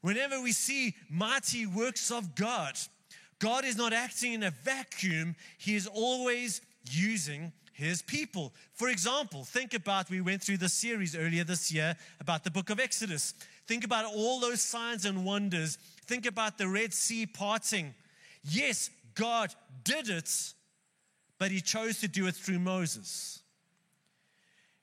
whenever 0.00 0.40
we 0.40 0.52
see 0.52 0.94
mighty 1.08 1.66
works 1.66 2.10
of 2.10 2.34
God, 2.34 2.78
God 3.38 3.64
is 3.64 3.76
not 3.76 3.92
acting 3.92 4.32
in 4.32 4.42
a 4.42 4.50
vacuum, 4.50 5.36
He 5.58 5.76
is 5.76 5.86
always 5.86 6.60
using 6.90 7.52
his 7.72 8.02
people. 8.02 8.52
For 8.74 8.88
example, 8.88 9.44
think 9.44 9.74
about 9.74 10.10
we 10.10 10.20
went 10.20 10.42
through 10.42 10.58
the 10.58 10.68
series 10.68 11.16
earlier 11.16 11.44
this 11.44 11.72
year 11.72 11.96
about 12.20 12.44
the 12.44 12.50
book 12.50 12.70
of 12.70 12.78
Exodus. 12.78 13.34
Think 13.66 13.84
about 13.84 14.04
all 14.04 14.40
those 14.40 14.60
signs 14.60 15.04
and 15.04 15.24
wonders. 15.24 15.78
Think 16.06 16.26
about 16.26 16.58
the 16.58 16.68
Red 16.68 16.92
Sea 16.92 17.26
parting. 17.26 17.94
Yes, 18.42 18.90
God 19.14 19.54
did 19.84 20.08
it, 20.08 20.52
but 21.38 21.50
he 21.50 21.60
chose 21.60 22.00
to 22.00 22.08
do 22.08 22.26
it 22.26 22.34
through 22.34 22.58
Moses. 22.58 23.42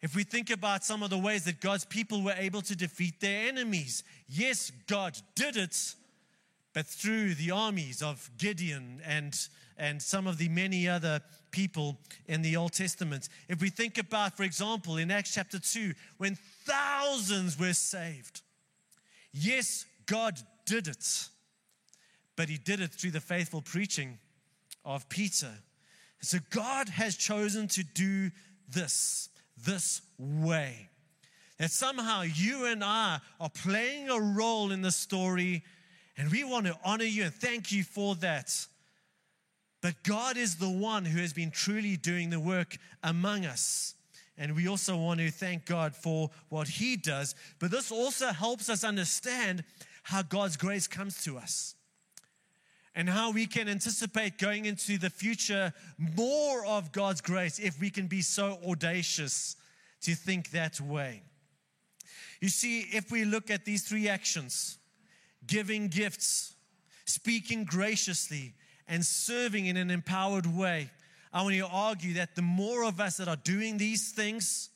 If 0.02 0.16
we 0.16 0.24
think 0.24 0.50
about 0.50 0.86
some 0.86 1.04
of 1.04 1.10
the 1.10 1.18
ways 1.18 1.44
that 1.46 1.60
God's 1.60 1.84
people 1.84 2.24
were 2.24 2.36
able 2.38 2.62
to 2.62 2.76
defeat 2.76 3.20
their 3.20 3.50
enemies, 3.50 4.04
yes, 4.30 4.72
God 4.88 5.18
did 5.36 5.58
it, 5.58 5.96
but 6.74 6.86
through 6.86 7.36
the 7.36 7.52
armies 7.52 8.02
of 8.02 8.30
Gideon 8.38 9.02
and, 9.06 9.38
and 9.78 10.02
some 10.02 10.26
of 10.26 10.38
the 10.38 10.48
many 10.48 10.88
other 10.88 11.20
people 11.52 11.98
in 12.28 12.42
the 12.42 12.56
Old 12.56 12.74
Testament. 12.74 13.28
If 13.50 13.62
we 13.62 13.70
think 13.70 13.98
about, 13.98 14.38
for 14.38 14.44
example, 14.44 14.98
in 14.98 15.12
Acts 15.12 15.34
chapter 15.34 15.60
2, 15.60 15.94
when 16.18 16.38
thousands 16.64 17.60
were 17.60 17.74
saved, 17.74 18.42
yes, 19.34 19.86
God 20.06 20.40
did 20.70 20.88
it, 20.88 21.28
but 22.36 22.48
he 22.48 22.58
did 22.58 22.80
it 22.80 22.92
through 22.92 23.12
the 23.12 23.20
faithful 23.20 23.62
preaching 23.62 24.20
of 24.86 25.10
Peter. 25.10 25.52
So 26.22 26.38
God 26.52 26.90
has 26.90 27.16
chosen 27.16 27.68
to 27.70 27.84
do 27.84 28.30
this, 28.70 29.30
this 29.66 30.02
way. 30.18 30.90
That 31.58 31.72
somehow 31.72 32.22
you 32.22 32.68
and 32.68 32.84
I 32.84 33.20
are 33.40 33.50
playing 33.50 34.10
a 34.10 34.20
role 34.20 34.72
in 34.72 34.82
the 34.82 34.92
story 34.92 35.64
and 36.18 36.32
we 36.32 36.44
want 36.44 36.68
to 36.68 36.78
honor 36.86 37.06
you 37.06 37.24
and 37.24 37.34
thank 37.34 37.72
you 37.72 37.84
for 37.84 38.16
that. 38.16 38.54
But 39.82 40.04
God 40.04 40.38
is 40.38 40.58
the 40.58 40.70
one 40.70 41.06
who 41.06 41.20
has 41.20 41.34
been 41.34 41.52
truly 41.52 41.96
doing 41.96 42.30
the 42.30 42.40
work 42.40 42.78
among 43.02 43.46
us. 43.46 43.96
And 44.38 44.56
we 44.56 44.68
also 44.68 44.96
want 44.96 45.20
to 45.20 45.32
thank 45.32 45.66
God 45.66 45.94
for 45.94 46.30
what 46.48 46.68
He 46.68 46.96
does. 46.96 47.36
But 47.60 47.72
this 47.72 47.92
also 47.92 48.28
helps 48.28 48.70
us 48.70 48.84
understand 48.84 49.64
how 50.10 50.24
God's 50.24 50.58
grace 50.58 50.88
comes 50.88 51.24
to 51.24 51.38
us 51.38 51.76
and 52.96 53.08
how 53.08 53.32
we 53.32 53.46
can 53.46 53.70
anticipate 53.70 54.40
going 54.40 54.66
into 54.66 54.98
the 54.98 55.10
future 55.12 55.72
more 56.18 56.66
of 56.66 56.92
God's 56.92 57.22
grace 57.22 57.60
if 57.60 57.80
we 57.80 57.92
can 57.92 58.08
be 58.08 58.24
so 58.24 58.58
audacious 58.68 59.56
to 60.02 60.16
think 60.16 60.50
that 60.50 60.82
way. 60.82 61.22
You 62.42 62.50
see, 62.50 62.82
if 62.92 63.12
we 63.12 63.24
look 63.24 63.52
at 63.52 63.66
these 63.66 63.84
three 63.84 64.10
actions, 64.10 64.80
giving 65.46 65.90
gifts, 65.90 66.56
speaking 67.06 67.64
graciously, 67.64 68.56
and 68.88 69.06
serving 69.06 69.68
in 69.68 69.78
an 69.78 69.92
empowered 69.92 70.48
way. 70.48 70.90
I 71.32 71.44
want 71.44 71.54
to 71.54 71.68
argue 71.68 72.16
that 72.16 72.36
the 72.36 72.42
more 72.42 72.84
of 72.84 73.00
us 73.00 73.18
that 73.18 73.28
are 73.28 73.36
doing 73.36 73.78
these 73.78 74.10
things, 74.10 74.72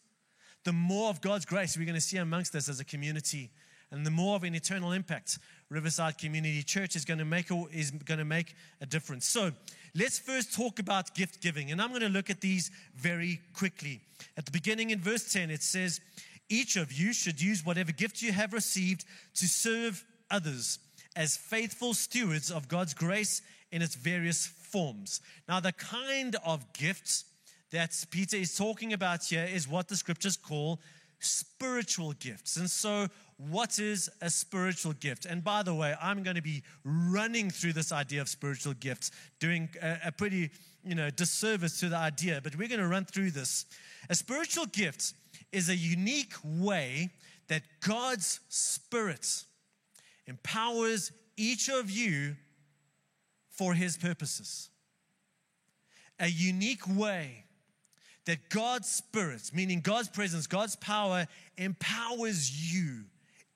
the 0.63 0.74
more 0.74 1.10
of 1.10 1.22
God's 1.22 1.46
grace 1.46 1.75
we're 1.75 1.86
going 1.86 1.96
to 1.96 2.02
see 2.02 2.18
amongst 2.18 2.54
us 2.54 2.70
as 2.70 2.80
a 2.80 2.86
community, 2.86 3.50
and 3.94 4.06
the 4.06 4.12
more 4.12 4.36
of 4.36 4.44
an 4.44 4.56
eternal 4.56 4.92
impact 4.92 5.38
Riverside 5.70 6.18
Community 6.18 6.64
Church 6.64 6.96
is 6.96 7.06
going 7.06 7.20
to 7.20 7.26
make 7.26 7.52
a, 7.52 7.64
is 7.72 7.92
going 7.92 8.18
to 8.18 8.26
make 8.26 8.56
a 8.82 8.86
difference. 8.86 9.26
So, 9.26 9.52
let's 9.96 10.20
first 10.20 10.54
talk 10.54 10.80
about 10.80 11.16
gift 11.16 11.42
giving, 11.42 11.72
and 11.72 11.82
I'm 11.82 11.90
going 11.90 12.02
to 12.02 12.10
look 12.10 12.30
at 12.30 12.42
these 12.42 12.72
very 12.96 13.40
quickly. 13.54 14.02
At 14.36 14.46
the 14.46 14.52
beginning 14.52 14.90
in 14.90 15.00
verse 15.00 15.32
10, 15.32 15.50
it 15.52 15.64
says, 15.64 16.02
"Each 16.50 16.76
of 16.76 16.92
you 16.92 17.14
should 17.14 17.42
use 17.42 17.64
whatever 17.64 17.92
gift 17.92 18.22
you 18.22 18.34
have 18.34 18.52
received 18.52 19.06
to 19.36 19.48
serve 19.48 20.04
others 20.30 20.80
as 21.16 21.38
faithful 21.38 21.94
stewards 21.94 22.52
of 22.52 22.68
God's 22.68 22.94
grace 22.94 23.42
in 23.72 23.82
its 23.82 23.96
various 23.96 24.48
forms. 24.48 25.22
Now, 25.48 25.60
the 25.60 25.72
kind 25.72 26.36
of 26.46 26.74
gifts 26.74 27.26
that 27.72 27.92
Peter 28.10 28.38
is 28.38 28.56
talking 28.56 28.94
about 28.94 29.24
here 29.24 29.48
is 29.52 29.68
what 29.68 29.88
the 29.88 29.96
scriptures 29.96 30.38
call 30.38 30.80
spiritual 31.20 32.14
gifts. 32.14 32.58
And 32.58 32.70
so, 32.70 33.08
what 33.38 33.80
is 33.80 34.10
a 34.22 34.30
spiritual 34.30 34.94
gift? 34.94 35.25
And 35.25 35.44
by 35.44 35.63
the 35.63 35.74
way, 35.74 35.96
I'm 36.02 36.24
going 36.24 36.36
to 36.36 36.42
be 36.42 36.63
running 36.84 37.50
through 37.50 37.74
this 37.74 37.92
idea 37.92 38.22
of 38.22 38.30
spiritual 38.30 38.74
gifts, 38.74 39.12
doing 39.40 39.70
a, 39.82 39.98
a 40.06 40.12
pretty, 40.12 40.52
you 40.84 40.96
know, 40.96 41.10
disservice 41.10 41.80
to 41.80 41.90
the 41.90 41.98
idea, 41.98 42.42
but 42.44 42.56
we're 42.56 42.68
going 42.68 42.80
to 42.80 42.88
run 42.88 43.06
through 43.06 43.32
this. 43.32 43.66
A 44.10 44.16
spiritual 44.16 44.66
gift 44.68 45.13
is 45.52 45.70
a 45.70 45.75
unique 45.75 46.34
way 46.44 47.12
that 47.48 47.63
God's 47.82 48.40
Spirit 48.50 49.44
empowers 50.28 51.12
each 51.38 51.70
of 51.70 51.90
you 51.90 52.36
for 53.50 53.74
his 53.74 53.98
purposes. 53.98 54.70
A 56.20 56.28
unique 56.28 56.88
way 56.88 57.44
that 58.25 58.50
God's 58.50 58.88
Spirit, 58.88 59.52
meaning 59.54 59.82
God's 59.82 60.10
presence, 60.10 60.48
God's 60.48 60.75
power, 60.78 61.28
empowers 61.58 62.74
you, 62.74 63.04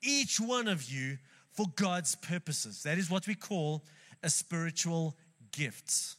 each 0.02 0.40
one 0.40 0.68
of 0.68 0.84
you, 0.84 1.18
for 1.58 1.66
God's 1.74 2.14
purposes. 2.14 2.84
That 2.84 2.98
is 2.98 3.10
what 3.10 3.26
we 3.26 3.34
call 3.34 3.82
a 4.22 4.30
spiritual 4.30 5.16
gift. 5.50 6.14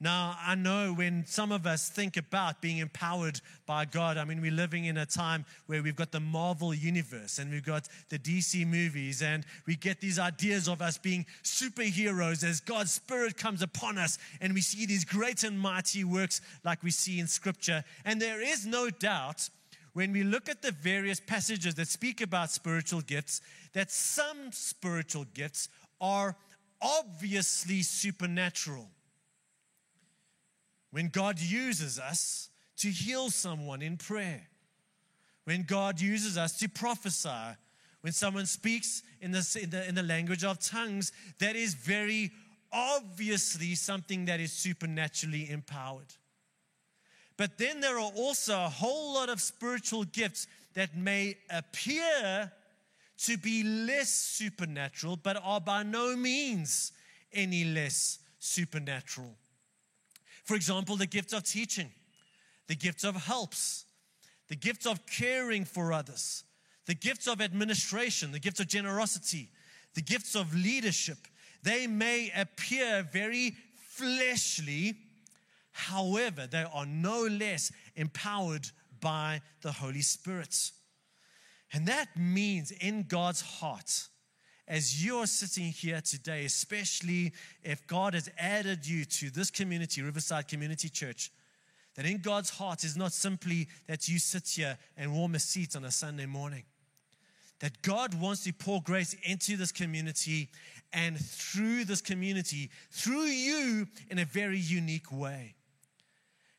Now, 0.00 0.36
I 0.40 0.54
know 0.54 0.94
when 0.94 1.24
some 1.26 1.52
of 1.52 1.66
us 1.66 1.90
think 1.90 2.16
about 2.16 2.62
being 2.62 2.78
empowered 2.78 3.42
by 3.66 3.84
God, 3.84 4.16
I 4.16 4.24
mean, 4.24 4.40
we're 4.40 4.50
living 4.50 4.86
in 4.86 4.96
a 4.96 5.04
time 5.04 5.44
where 5.66 5.82
we've 5.82 5.94
got 5.94 6.12
the 6.12 6.20
Marvel 6.20 6.72
universe 6.72 7.38
and 7.38 7.50
we've 7.50 7.64
got 7.64 7.88
the 8.08 8.18
DC 8.18 8.66
movies, 8.66 9.22
and 9.22 9.44
we 9.66 9.76
get 9.76 10.00
these 10.00 10.18
ideas 10.18 10.66
of 10.66 10.80
us 10.80 10.96
being 10.96 11.26
superheroes 11.42 12.42
as 12.42 12.60
God's 12.60 12.92
Spirit 12.92 13.36
comes 13.36 13.60
upon 13.60 13.98
us, 13.98 14.18
and 14.40 14.54
we 14.54 14.62
see 14.62 14.86
these 14.86 15.04
great 15.04 15.44
and 15.44 15.60
mighty 15.60 16.04
works 16.04 16.40
like 16.64 16.82
we 16.82 16.90
see 16.90 17.20
in 17.20 17.26
Scripture. 17.26 17.84
And 18.04 18.20
there 18.20 18.40
is 18.40 18.64
no 18.64 18.88
doubt 18.88 19.48
when 19.94 20.12
we 20.12 20.22
look 20.22 20.48
at 20.48 20.60
the 20.60 20.72
various 20.72 21.20
passages 21.20 21.74
that 21.76 21.88
speak 21.88 22.20
about 22.20 22.50
spiritual 22.50 23.00
gifts 23.00 23.40
that 23.72 23.90
some 23.90 24.52
spiritual 24.52 25.24
gifts 25.34 25.68
are 26.00 26.36
obviously 26.82 27.82
supernatural 27.82 28.88
when 30.94 31.08
God 31.08 31.40
uses 31.40 31.98
us 31.98 32.50
to 32.76 32.88
heal 32.88 33.28
someone 33.28 33.82
in 33.82 33.96
prayer, 33.96 34.42
when 35.42 35.64
God 35.64 36.00
uses 36.00 36.38
us 36.38 36.56
to 36.58 36.68
prophesy, 36.68 37.56
when 38.02 38.12
someone 38.12 38.46
speaks 38.46 39.02
in 39.20 39.32
the, 39.32 39.58
in 39.60 39.70
the, 39.70 39.88
in 39.88 39.96
the 39.96 40.04
language 40.04 40.44
of 40.44 40.60
tongues, 40.60 41.10
that 41.40 41.56
is 41.56 41.74
very 41.74 42.30
obviously 42.72 43.74
something 43.74 44.26
that 44.26 44.38
is 44.38 44.52
supernaturally 44.52 45.50
empowered. 45.50 46.14
But 47.36 47.58
then 47.58 47.80
there 47.80 47.98
are 47.98 48.12
also 48.14 48.54
a 48.54 48.68
whole 48.68 49.14
lot 49.14 49.28
of 49.28 49.40
spiritual 49.40 50.04
gifts 50.04 50.46
that 50.74 50.96
may 50.96 51.36
appear 51.50 52.52
to 53.16 53.36
be 53.38 53.62
less 53.62 54.10
supernatural, 54.10 55.16
but 55.16 55.36
are 55.42 55.60
by 55.60 55.82
no 55.82 56.16
means 56.16 56.92
any 57.32 57.64
less 57.64 58.18
supernatural. 58.38 59.34
For 60.44 60.54
example, 60.54 60.96
the 60.96 61.06
gift 61.06 61.32
of 61.32 61.44
teaching, 61.44 61.90
the 62.66 62.74
gift 62.74 63.04
of 63.04 63.16
helps, 63.16 63.84
the 64.48 64.56
gift 64.56 64.86
of 64.86 65.06
caring 65.06 65.64
for 65.64 65.92
others, 65.92 66.44
the 66.86 66.94
gift 66.94 67.26
of 67.26 67.40
administration, 67.40 68.30
the 68.30 68.38
gift 68.38 68.60
of 68.60 68.68
generosity, 68.68 69.48
the 69.94 70.02
gifts 70.02 70.34
of 70.34 70.54
leadership. 70.54 71.18
They 71.62 71.86
may 71.86 72.30
appear 72.36 73.08
very 73.10 73.56
fleshly, 73.88 74.94
however, 75.74 76.46
they 76.46 76.64
are 76.72 76.86
no 76.86 77.26
less 77.26 77.70
empowered 77.96 78.70
by 79.00 79.42
the 79.60 79.72
Holy 79.72 80.00
Spirit. 80.00 80.70
And 81.72 81.86
that 81.88 82.16
means 82.16 82.70
in 82.70 83.02
God's 83.02 83.40
heart, 83.40 84.08
as 84.68 85.04
you're 85.04 85.26
sitting 85.26 85.72
here 85.72 86.00
today, 86.00 86.44
especially 86.44 87.32
if 87.64 87.84
God 87.88 88.14
has 88.14 88.30
added 88.38 88.86
you 88.86 89.04
to 89.04 89.30
this 89.30 89.50
community, 89.50 90.00
Riverside 90.00 90.46
Community 90.46 90.88
Church, 90.88 91.32
that 91.96 92.06
in 92.06 92.18
God's 92.18 92.50
heart 92.50 92.84
is 92.84 92.96
not 92.96 93.12
simply 93.12 93.66
that 93.88 94.08
you 94.08 94.20
sit 94.20 94.48
here 94.48 94.78
and 94.96 95.12
warm 95.12 95.34
a 95.34 95.40
seat 95.40 95.74
on 95.74 95.84
a 95.84 95.90
Sunday 95.90 96.26
morning. 96.26 96.62
That 97.58 97.82
God 97.82 98.14
wants 98.20 98.44
to 98.44 98.52
pour 98.52 98.80
grace 98.80 99.16
into 99.24 99.56
this 99.56 99.72
community 99.72 100.50
and 100.92 101.18
through 101.18 101.84
this 101.84 102.00
community, 102.00 102.70
through 102.92 103.24
you 103.24 103.88
in 104.08 104.20
a 104.20 104.24
very 104.24 104.58
unique 104.58 105.10
way. 105.10 105.56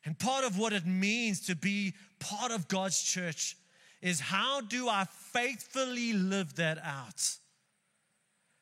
And 0.06 0.16
part 0.16 0.44
of 0.44 0.56
what 0.56 0.72
it 0.72 0.86
means 0.86 1.40
to 1.46 1.56
be 1.56 1.92
part 2.20 2.52
of 2.52 2.68
God's 2.68 3.02
church 3.02 3.56
is 4.00 4.20
how 4.20 4.60
do 4.60 4.88
I 4.88 5.04
faithfully 5.32 6.12
live 6.12 6.54
that 6.56 6.78
out? 6.78 7.20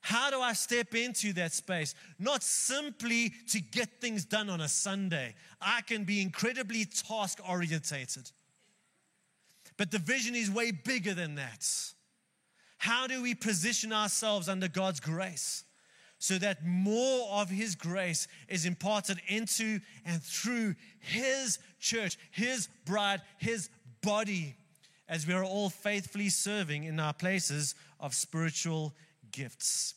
How 0.01 0.31
do 0.31 0.41
I 0.41 0.55
step 0.55 0.95
into 0.95 1.35
that 1.35 1.53
space? 1.53 1.95
Not 2.19 2.43
simply 2.43 3.33
to 3.51 3.61
get 3.61 4.01
things 4.01 4.25
done 4.25 4.49
on 4.49 4.63
a 4.63 4.69
Sunday. 4.69 5.35
I 5.61 5.83
can 5.83 6.05
be 6.05 6.23
incredibly 6.23 6.87
task 6.87 7.39
orientated. 7.47 8.31
But 9.77 9.91
the 9.91 9.99
vision 9.99 10.35
is 10.35 10.51
way 10.51 10.71
bigger 10.71 11.13
than 11.13 11.35
that. 11.35 11.69
How 12.79 13.07
do 13.07 13.23
we 13.23 13.35
position 13.35 13.93
ourselves 13.93 14.49
under 14.49 14.69
God's 14.69 15.01
grace 15.01 15.65
so 16.25 16.39
that 16.39 16.65
more 16.65 17.29
of 17.33 17.51
His 17.51 17.75
grace 17.75 18.29
is 18.49 18.65
imparted 18.65 19.21
into 19.29 19.79
and 20.07 20.23
through 20.23 20.75
His 20.99 21.59
church, 21.79 22.17
His 22.31 22.67
bride, 22.87 23.21
His 23.37 23.69
body, 24.01 24.57
as 25.07 25.27
we 25.27 25.35
are 25.35 25.45
all 25.45 25.69
faithfully 25.69 26.31
serving 26.31 26.85
in 26.85 26.99
our 26.99 27.13
places 27.13 27.75
of 28.01 28.15
spiritual 28.15 28.95
gifts. 29.33 29.97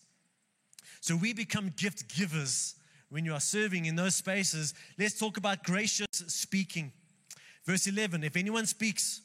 So 0.99 1.15
we 1.15 1.31
become 1.31 1.71
gift 1.77 2.13
givers 2.13 2.75
when 3.07 3.23
you 3.23 3.31
are 3.31 3.39
serving 3.39 3.85
in 3.85 3.95
those 3.95 4.17
spaces. 4.17 4.73
Let's 4.99 5.17
talk 5.17 5.37
about 5.37 5.63
gracious 5.63 6.07
speaking. 6.11 6.91
Verse 7.63 7.87
11 7.87 8.25
If 8.25 8.35
anyone 8.35 8.65
speaks, 8.65 9.21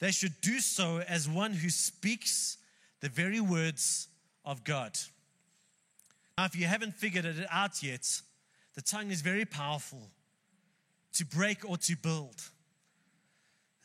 they 0.00 0.10
should 0.10 0.38
do 0.42 0.60
so 0.60 0.98
as 1.08 1.30
one 1.30 1.54
who 1.54 1.70
speaks 1.70 2.58
the 3.00 3.08
very 3.08 3.40
words 3.40 4.08
of 4.44 4.64
God. 4.64 4.98
Now, 6.38 6.44
if 6.44 6.54
you 6.54 6.66
haven't 6.66 6.94
figured 6.94 7.24
it 7.24 7.46
out 7.50 7.82
yet, 7.82 8.20
the 8.74 8.82
tongue 8.82 9.10
is 9.10 9.22
very 9.22 9.44
powerful 9.44 10.10
to 11.14 11.24
break 11.24 11.68
or 11.68 11.78
to 11.78 11.96
build. 11.96 12.42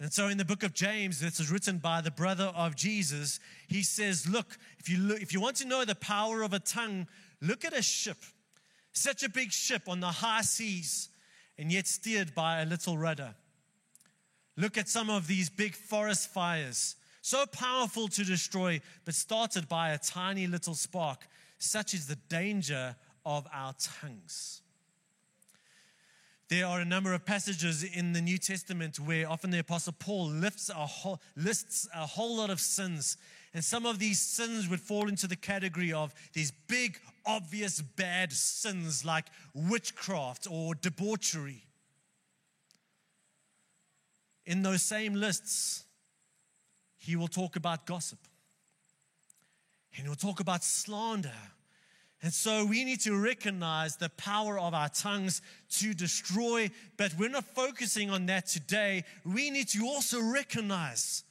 And 0.01 0.11
so 0.11 0.27
in 0.27 0.37
the 0.37 0.45
book 0.45 0.63
of 0.63 0.73
James, 0.73 1.19
this 1.19 1.39
is 1.39 1.51
written 1.51 1.77
by 1.77 2.01
the 2.01 2.11
brother 2.11 2.51
of 2.55 2.75
Jesus, 2.75 3.39
he 3.67 3.83
says, 3.83 4.27
Look, 4.27 4.57
if 4.79 4.89
you, 4.89 4.97
look, 4.97 5.21
if 5.21 5.31
you 5.31 5.39
want 5.39 5.57
to 5.57 5.67
know 5.67 5.85
the 5.85 5.95
power 5.95 6.41
of 6.41 6.53
a 6.53 6.59
tongue, 6.59 7.07
look 7.39 7.63
at 7.63 7.77
a 7.77 7.83
ship, 7.83 8.17
such 8.91 9.23
a 9.23 9.29
big 9.29 9.51
ship 9.51 9.83
on 9.87 9.99
the 9.99 10.07
high 10.07 10.41
seas, 10.41 11.09
and 11.57 11.71
yet 11.71 11.87
steered 11.87 12.33
by 12.33 12.61
a 12.61 12.65
little 12.65 12.97
rudder. 12.97 13.35
Look 14.57 14.77
at 14.77 14.89
some 14.89 15.09
of 15.09 15.27
these 15.27 15.49
big 15.49 15.75
forest 15.75 16.33
fires, 16.33 16.95
so 17.21 17.45
powerful 17.45 18.07
to 18.09 18.23
destroy, 18.25 18.81
but 19.05 19.13
started 19.13 19.69
by 19.69 19.91
a 19.91 19.99
tiny 19.99 20.47
little 20.47 20.73
spark. 20.73 21.27
Such 21.63 21.93
is 21.93 22.07
the 22.07 22.15
danger 22.27 22.95
of 23.23 23.47
our 23.53 23.75
tongues. 23.79 24.63
There 26.49 26.65
are 26.65 26.79
a 26.79 26.85
number 26.85 27.13
of 27.13 27.23
passages 27.23 27.83
in 27.83 28.13
the 28.13 28.21
New 28.21 28.39
Testament 28.39 28.99
where 28.99 29.29
often 29.29 29.51
the 29.51 29.59
Apostle 29.59 29.93
Paul 29.99 30.27
lifts 30.27 30.69
a 30.69 30.73
whole, 30.73 31.21
lists 31.37 31.87
a 31.93 32.07
whole 32.07 32.37
lot 32.37 32.49
of 32.49 32.59
sins. 32.59 33.15
And 33.53 33.63
some 33.63 33.85
of 33.85 33.99
these 33.99 34.19
sins 34.19 34.67
would 34.69 34.81
fall 34.81 35.07
into 35.07 35.27
the 35.27 35.35
category 35.35 35.93
of 35.93 36.15
these 36.33 36.51
big, 36.67 36.99
obvious, 37.27 37.79
bad 37.79 38.33
sins 38.33 39.05
like 39.05 39.27
witchcraft 39.53 40.47
or 40.49 40.73
debauchery. 40.73 41.67
In 44.47 44.63
those 44.63 44.81
same 44.81 45.13
lists, 45.13 45.83
he 46.97 47.15
will 47.15 47.27
talk 47.27 47.55
about 47.55 47.85
gossip. 47.85 48.17
And 49.97 50.05
he'll 50.05 50.15
talk 50.15 50.39
about 50.39 50.63
slander 50.63 51.31
and 52.23 52.31
so 52.31 52.65
we 52.65 52.83
need 52.83 53.01
to 53.01 53.15
recognize 53.15 53.95
the 53.97 54.09
power 54.09 54.59
of 54.59 54.75
our 54.75 54.89
tongues 54.89 55.41
to 55.71 55.93
destroy, 55.93 56.69
but 56.95 57.15
we're 57.17 57.29
not 57.29 57.45
focusing 57.45 58.11
on 58.11 58.27
that 58.27 58.45
today. 58.45 59.05
We 59.25 59.49
need 59.49 59.69
to 59.69 59.83
also 59.85 60.21
recognize 60.21 61.23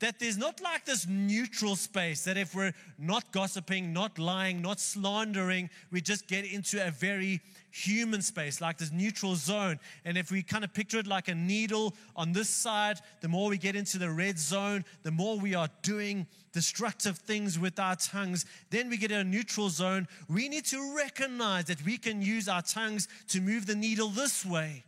that 0.00 0.18
there's 0.18 0.36
not 0.36 0.60
like 0.60 0.84
this 0.84 1.06
neutral 1.06 1.74
space 1.74 2.24
that 2.24 2.36
if 2.36 2.54
we're 2.54 2.74
not 2.98 3.32
gossiping, 3.32 3.92
not 3.92 4.18
lying, 4.18 4.60
not 4.60 4.78
slandering, 4.78 5.70
we 5.90 6.00
just 6.00 6.26
get 6.26 6.44
into 6.44 6.86
a 6.86 6.90
very 6.90 7.40
human 7.70 8.22
space, 8.22 8.60
like 8.60 8.78
this 8.78 8.92
neutral 8.92 9.36
zone. 9.36 9.78
And 10.04 10.16
if 10.16 10.30
we 10.30 10.42
kind 10.42 10.64
of 10.64 10.72
picture 10.72 10.98
it 10.98 11.06
like 11.06 11.28
a 11.28 11.34
needle 11.34 11.94
on 12.14 12.32
this 12.32 12.48
side, 12.48 13.00
the 13.20 13.28
more 13.28 13.48
we 13.48 13.58
get 13.58 13.76
into 13.76 13.98
the 13.98 14.10
red 14.10 14.38
zone, 14.38 14.84
the 15.02 15.10
more 15.10 15.38
we 15.38 15.54
are 15.54 15.68
doing 15.82 16.26
destructive 16.52 17.18
things 17.18 17.58
with 17.58 17.78
our 17.78 17.96
tongues. 17.96 18.46
Then 18.70 18.88
we 18.88 18.96
get 18.96 19.12
a 19.12 19.22
neutral 19.22 19.68
zone. 19.68 20.08
We 20.26 20.48
need 20.48 20.64
to 20.66 20.96
recognize 20.96 21.66
that 21.66 21.84
we 21.84 21.98
can 21.98 22.22
use 22.22 22.48
our 22.48 22.62
tongues 22.62 23.08
to 23.28 23.42
move 23.42 23.66
the 23.66 23.74
needle 23.74 24.08
this 24.08 24.44
way. 24.44 24.85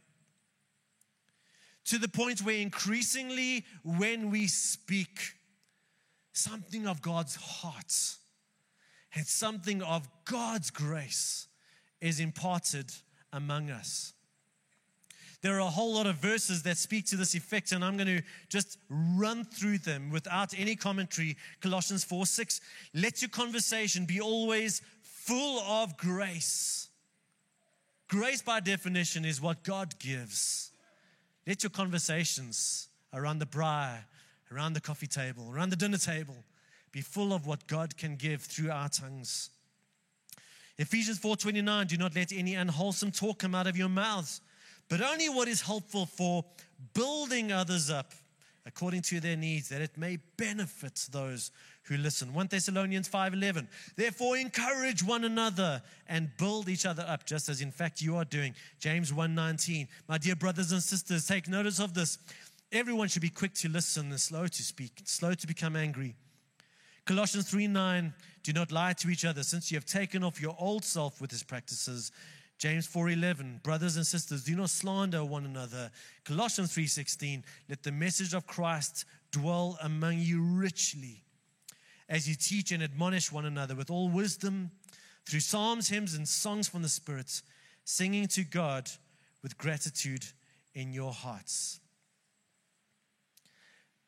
To 1.88 1.98
the 1.98 2.08
point 2.08 2.40
where 2.42 2.56
increasingly, 2.56 3.64
when 3.82 4.30
we 4.30 4.46
speak, 4.46 5.34
something 6.34 6.86
of 6.86 7.00
God's 7.00 7.34
heart 7.36 7.94
and 9.14 9.26
something 9.26 9.80
of 9.80 10.06
God's 10.26 10.70
grace 10.70 11.48
is 12.02 12.20
imparted 12.20 12.92
among 13.32 13.70
us. 13.70 14.12
There 15.40 15.54
are 15.54 15.60
a 15.60 15.70
whole 15.70 15.94
lot 15.94 16.06
of 16.06 16.16
verses 16.16 16.62
that 16.64 16.76
speak 16.76 17.06
to 17.06 17.16
this 17.16 17.34
effect, 17.34 17.72
and 17.72 17.82
I'm 17.82 17.96
going 17.96 18.18
to 18.18 18.22
just 18.50 18.76
run 18.90 19.46
through 19.46 19.78
them 19.78 20.10
without 20.10 20.52
any 20.58 20.76
commentary. 20.76 21.38
Colossians 21.62 22.04
4 22.04 22.26
6. 22.26 22.60
Let 22.92 23.22
your 23.22 23.30
conversation 23.30 24.04
be 24.04 24.20
always 24.20 24.82
full 25.00 25.60
of 25.60 25.96
grace. 25.96 26.88
Grace, 28.08 28.42
by 28.42 28.60
definition, 28.60 29.24
is 29.24 29.40
what 29.40 29.62
God 29.62 29.98
gives. 29.98 30.70
Let 31.48 31.62
your 31.62 31.70
conversations 31.70 32.88
around 33.14 33.38
the 33.38 33.46
braai, 33.46 34.00
around 34.52 34.74
the 34.74 34.82
coffee 34.82 35.06
table, 35.06 35.50
around 35.50 35.70
the 35.70 35.76
dinner 35.76 35.96
table 35.96 36.36
be 36.92 37.00
full 37.00 37.32
of 37.32 37.46
what 37.46 37.66
God 37.66 37.96
can 37.96 38.16
give 38.16 38.42
through 38.42 38.70
our 38.70 38.90
tongues. 38.90 39.48
Ephesians 40.76 41.18
4:29 41.18 41.88
Do 41.88 41.96
not 41.96 42.14
let 42.14 42.32
any 42.32 42.54
unwholesome 42.54 43.12
talk 43.12 43.38
come 43.38 43.54
out 43.54 43.66
of 43.66 43.78
your 43.78 43.88
mouths, 43.88 44.42
but 44.88 45.00
only 45.00 45.30
what 45.30 45.48
is 45.48 45.62
helpful 45.62 46.04
for 46.04 46.44
building 46.92 47.50
others 47.50 47.88
up 47.88 48.12
according 48.68 49.00
to 49.00 49.18
their 49.18 49.36
needs 49.36 49.70
that 49.70 49.80
it 49.80 49.96
may 49.96 50.18
benefit 50.36 51.08
those 51.10 51.50
who 51.84 51.96
listen. 51.96 52.34
1 52.34 52.48
Thessalonians 52.48 53.08
5:11 53.08 53.66
Therefore 53.96 54.36
encourage 54.36 55.02
one 55.02 55.24
another 55.24 55.82
and 56.06 56.30
build 56.36 56.68
each 56.68 56.84
other 56.84 57.04
up 57.08 57.24
just 57.24 57.48
as 57.48 57.62
in 57.62 57.72
fact 57.72 58.02
you 58.02 58.14
are 58.16 58.26
doing. 58.26 58.54
James 58.78 59.10
1:19 59.10 59.88
My 60.06 60.18
dear 60.18 60.36
brothers 60.36 60.70
and 60.70 60.82
sisters 60.82 61.26
take 61.26 61.48
notice 61.48 61.80
of 61.80 61.94
this. 61.94 62.18
Everyone 62.70 63.08
should 63.08 63.22
be 63.22 63.30
quick 63.30 63.54
to 63.54 63.68
listen 63.68 64.10
and 64.10 64.20
slow 64.20 64.46
to 64.46 64.62
speak, 64.62 65.00
slow 65.06 65.32
to 65.32 65.46
become 65.46 65.74
angry. 65.74 66.14
Colossians 67.06 67.50
3 67.50 67.68
9, 67.68 68.12
do 68.42 68.52
not 68.52 68.70
lie 68.70 68.92
to 68.92 69.08
each 69.08 69.24
other, 69.24 69.42
since 69.42 69.70
you 69.70 69.78
have 69.78 69.86
taken 69.86 70.22
off 70.22 70.42
your 70.42 70.54
old 70.58 70.84
self 70.84 71.22
with 71.22 71.32
its 71.32 71.42
practices. 71.42 72.12
James 72.58 72.86
4:11 72.86 73.62
Brothers 73.62 73.96
and 73.96 74.06
sisters 74.06 74.44
do 74.44 74.56
not 74.56 74.70
slander 74.70 75.24
one 75.24 75.44
another. 75.44 75.90
Colossians 76.24 76.72
3:16 76.74 77.44
Let 77.68 77.82
the 77.82 77.92
message 77.92 78.34
of 78.34 78.46
Christ 78.46 79.04
dwell 79.30 79.78
among 79.80 80.18
you 80.18 80.42
richly 80.42 81.24
as 82.08 82.28
you 82.28 82.34
teach 82.34 82.72
and 82.72 82.82
admonish 82.82 83.30
one 83.30 83.44
another 83.44 83.74
with 83.74 83.90
all 83.90 84.08
wisdom 84.08 84.70
through 85.26 85.40
psalms, 85.40 85.88
hymns 85.88 86.14
and 86.14 86.28
songs 86.28 86.68
from 86.68 86.82
the 86.82 86.88
Spirit, 86.88 87.42
singing 87.84 88.26
to 88.28 88.44
God 88.44 88.90
with 89.42 89.58
gratitude 89.58 90.24
in 90.74 90.92
your 90.92 91.12
hearts 91.12 91.80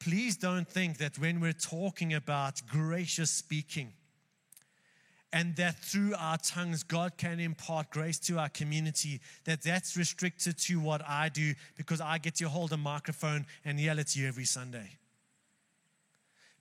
please 0.00 0.36
don't 0.36 0.66
think 0.66 0.96
that 0.96 1.18
when 1.18 1.40
we're 1.40 1.52
talking 1.52 2.12
about 2.14 2.62
gracious 2.66 3.30
speaking, 3.30 3.92
and 5.32 5.54
that 5.56 5.76
through 5.76 6.14
our 6.18 6.36
tongues 6.38 6.82
god 6.82 7.16
can 7.16 7.40
impart 7.40 7.90
grace 7.90 8.18
to 8.18 8.38
our 8.38 8.48
community 8.48 9.20
that 9.44 9.62
that's 9.62 9.96
restricted 9.96 10.58
to 10.58 10.80
what 10.80 11.02
i 11.08 11.28
do 11.28 11.54
because 11.76 12.00
i 12.00 12.18
get 12.18 12.34
to 12.34 12.48
hold 12.48 12.72
a 12.72 12.76
microphone 12.76 13.46
and 13.64 13.78
yell 13.78 14.00
at 14.00 14.16
you 14.16 14.26
every 14.26 14.44
sunday 14.44 14.96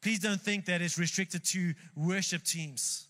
please 0.01 0.19
don't 0.19 0.41
think 0.41 0.65
that 0.65 0.81
it's 0.81 0.97
restricted 0.97 1.43
to 1.43 1.73
worship 1.95 2.43
teams 2.43 3.07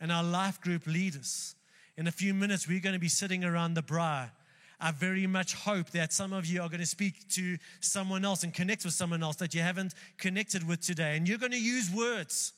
and 0.00 0.10
our 0.10 0.24
life 0.24 0.60
group 0.60 0.86
leaders 0.86 1.54
in 1.96 2.06
a 2.06 2.12
few 2.12 2.32
minutes 2.32 2.66
we're 2.66 2.80
going 2.80 2.94
to 2.94 2.98
be 2.98 3.08
sitting 3.08 3.44
around 3.44 3.74
the 3.74 3.82
braai 3.82 4.30
I 4.82 4.90
very 4.90 5.28
much 5.28 5.54
hope 5.54 5.90
that 5.90 6.12
some 6.12 6.32
of 6.32 6.44
you 6.44 6.60
are 6.60 6.68
going 6.68 6.80
to 6.80 6.86
speak 6.86 7.28
to 7.30 7.56
someone 7.78 8.24
else 8.24 8.42
and 8.42 8.52
connect 8.52 8.84
with 8.84 8.94
someone 8.94 9.22
else 9.22 9.36
that 9.36 9.54
you 9.54 9.60
haven't 9.60 9.94
connected 10.18 10.66
with 10.66 10.80
today. 10.80 11.16
And 11.16 11.28
you're 11.28 11.38
going 11.38 11.52
to 11.52 11.62
use 11.62 11.88
words. 11.88 12.52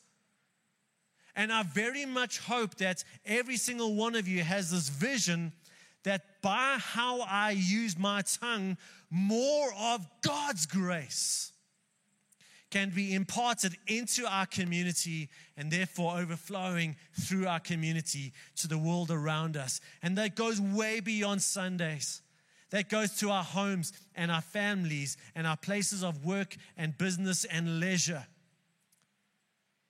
And 1.36 1.52
I 1.52 1.62
very 1.62 2.06
much 2.06 2.38
hope 2.38 2.76
that 2.76 3.02
every 3.26 3.56
single 3.56 3.94
one 3.94 4.14
of 4.14 4.28
you 4.28 4.42
has 4.42 4.70
this 4.70 4.88
vision 4.88 5.52
that 6.04 6.42
by 6.42 6.76
how 6.78 7.22
I 7.22 7.52
use 7.52 7.98
my 7.98 8.22
tongue, 8.22 8.76
more 9.10 9.72
of 9.78 10.06
God's 10.22 10.66
grace 10.66 11.52
can 12.70 12.90
be 12.90 13.14
imparted 13.14 13.76
into 13.86 14.26
our 14.26 14.46
community 14.46 15.28
and 15.56 15.70
therefore 15.70 16.18
overflowing 16.18 16.96
through 17.20 17.46
our 17.46 17.60
community 17.60 18.32
to 18.56 18.66
the 18.66 18.76
world 18.76 19.10
around 19.12 19.56
us. 19.56 19.80
And 20.02 20.18
that 20.18 20.34
goes 20.34 20.60
way 20.60 20.98
beyond 20.98 21.40
Sundays. 21.40 22.20
That 22.70 22.88
goes 22.88 23.16
to 23.20 23.30
our 23.30 23.44
homes 23.44 23.92
and 24.16 24.30
our 24.32 24.40
families 24.40 25.16
and 25.36 25.46
our 25.46 25.56
places 25.56 26.02
of 26.02 26.24
work 26.24 26.56
and 26.76 26.98
business 26.98 27.44
and 27.44 27.78
leisure. 27.78 28.26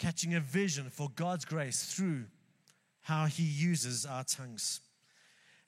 Catching 0.04 0.34
a 0.34 0.40
vision 0.40 0.90
for 0.90 1.08
God's 1.16 1.46
grace 1.46 1.82
through 1.94 2.24
how 3.00 3.24
He 3.24 3.42
uses 3.42 4.04
our 4.04 4.22
tongues. 4.22 4.80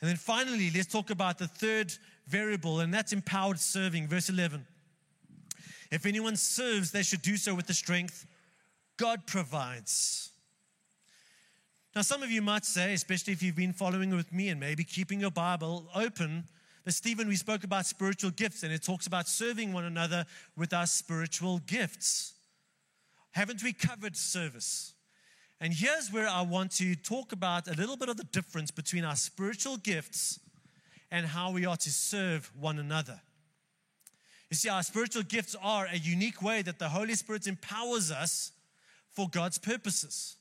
And 0.03 0.11
then 0.11 0.18
finally, 0.18 0.70
let's 0.75 0.92
talk 0.92 1.09
about 1.09 1.38
the 1.38 1.49
third 1.49 1.90
variable, 2.27 2.81
and 2.81 2.92
that's 2.92 3.14
empowered 3.14 3.59
serving. 3.59 4.09
Verse 4.09 4.29
11. 4.29 4.66
If 5.90 6.05
anyone 6.05 6.37
serves, 6.37 6.90
they 6.90 7.03
should 7.03 7.22
do 7.22 7.38
so 7.38 7.55
with 7.55 7.66
the 7.66 7.72
strength 7.72 8.27
God 8.99 9.27
provides. 9.27 10.33
Now, 11.94 12.03
some 12.03 12.22
of 12.22 12.31
you 12.31 12.42
might 12.42 12.66
say, 12.66 12.92
especially 12.92 13.33
if 13.33 13.42
you've 13.42 13.57
been 13.57 13.72
following 13.72 14.14
with 14.14 14.35
me 14.35 14.51
and 14.51 14.61
maybe 14.61 14.85
keeping 14.85 15.18
your 15.18 15.31
Bible 15.31 15.87
open, 15.94 16.44
but 16.85 16.92
Stephen, 16.92 17.27
we 17.27 17.37
spoke 17.37 17.64
about 17.64 17.87
spiritual 17.87 18.33
gifts 18.33 18.64
and 18.64 18.70
it 18.70 18.83
talks 18.83 19.07
about 19.07 19.29
serving 19.29 19.72
one 19.72 19.85
another 19.85 20.27
with 20.59 20.75
our 20.75 20.87
spiritual 20.87 21.61
gifts. 21.61 22.35
Haven't 23.37 23.62
we 23.62 23.75
covered 23.75 24.16
service? 24.16 24.94
And 25.61 25.70
here's 25.70 26.11
where 26.11 26.27
I 26.27 26.40
want 26.40 26.72
to 26.77 26.94
talk 26.94 27.33
about 27.33 27.68
a 27.68 27.75
little 27.75 27.99
bit 27.99 28.09
of 28.09 28.16
the 28.16 28.25
difference 28.25 28.70
between 28.70 29.05
our 29.05 29.14
spiritual 29.14 29.77
gifts 29.77 30.40
and 31.11 31.27
how 31.27 31.51
we 31.51 31.66
are 31.66 31.77
to 31.77 31.90
serve 31.90 32.51
one 32.59 32.79
another. 32.79 33.20
You 34.49 34.57
see, 34.57 34.70
our 34.70 34.83
spiritual 34.83 35.22
gifts 35.22 35.55
are 35.62 35.85
a 35.85 35.99
unique 35.99 36.40
way 36.40 36.62
that 36.62 36.79
the 36.79 36.88
Holy 36.88 37.12
Spirit 37.12 37.46
empowers 37.46 38.11
us 38.11 38.53
for 39.12 39.29
God's 39.29 39.59
purposes. 39.59 40.37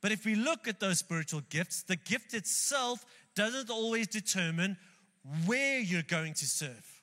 But 0.00 0.10
if 0.10 0.24
we 0.24 0.34
look 0.34 0.66
at 0.66 0.80
those 0.80 0.98
spiritual 0.98 1.42
gifts, 1.48 1.84
the 1.84 1.94
gift 1.94 2.34
itself 2.34 3.06
doesn't 3.36 3.70
always 3.70 4.08
determine 4.08 4.78
where 5.44 5.78
you're 5.78 6.02
going 6.02 6.34
to 6.34 6.46
serve. 6.46 7.02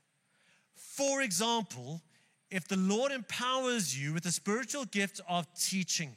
For 0.75 1.21
example, 1.21 2.01
if 2.53 2.67
the 2.67 2.77
Lord 2.77 3.11
empowers 3.11 3.99
you 3.99 4.13
with 4.13 4.23
the 4.23 4.31
spiritual 4.31 4.85
gift 4.85 5.19
of 5.27 5.47
teaching, 5.55 6.11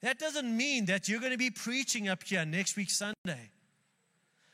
that 0.00 0.20
doesn't 0.20 0.56
mean 0.56 0.84
that 0.84 1.08
you're 1.08 1.18
going 1.18 1.32
to 1.32 1.38
be 1.38 1.50
preaching 1.50 2.08
up 2.08 2.22
here 2.22 2.44
next 2.44 2.76
week, 2.76 2.88
Sunday. 2.88 3.50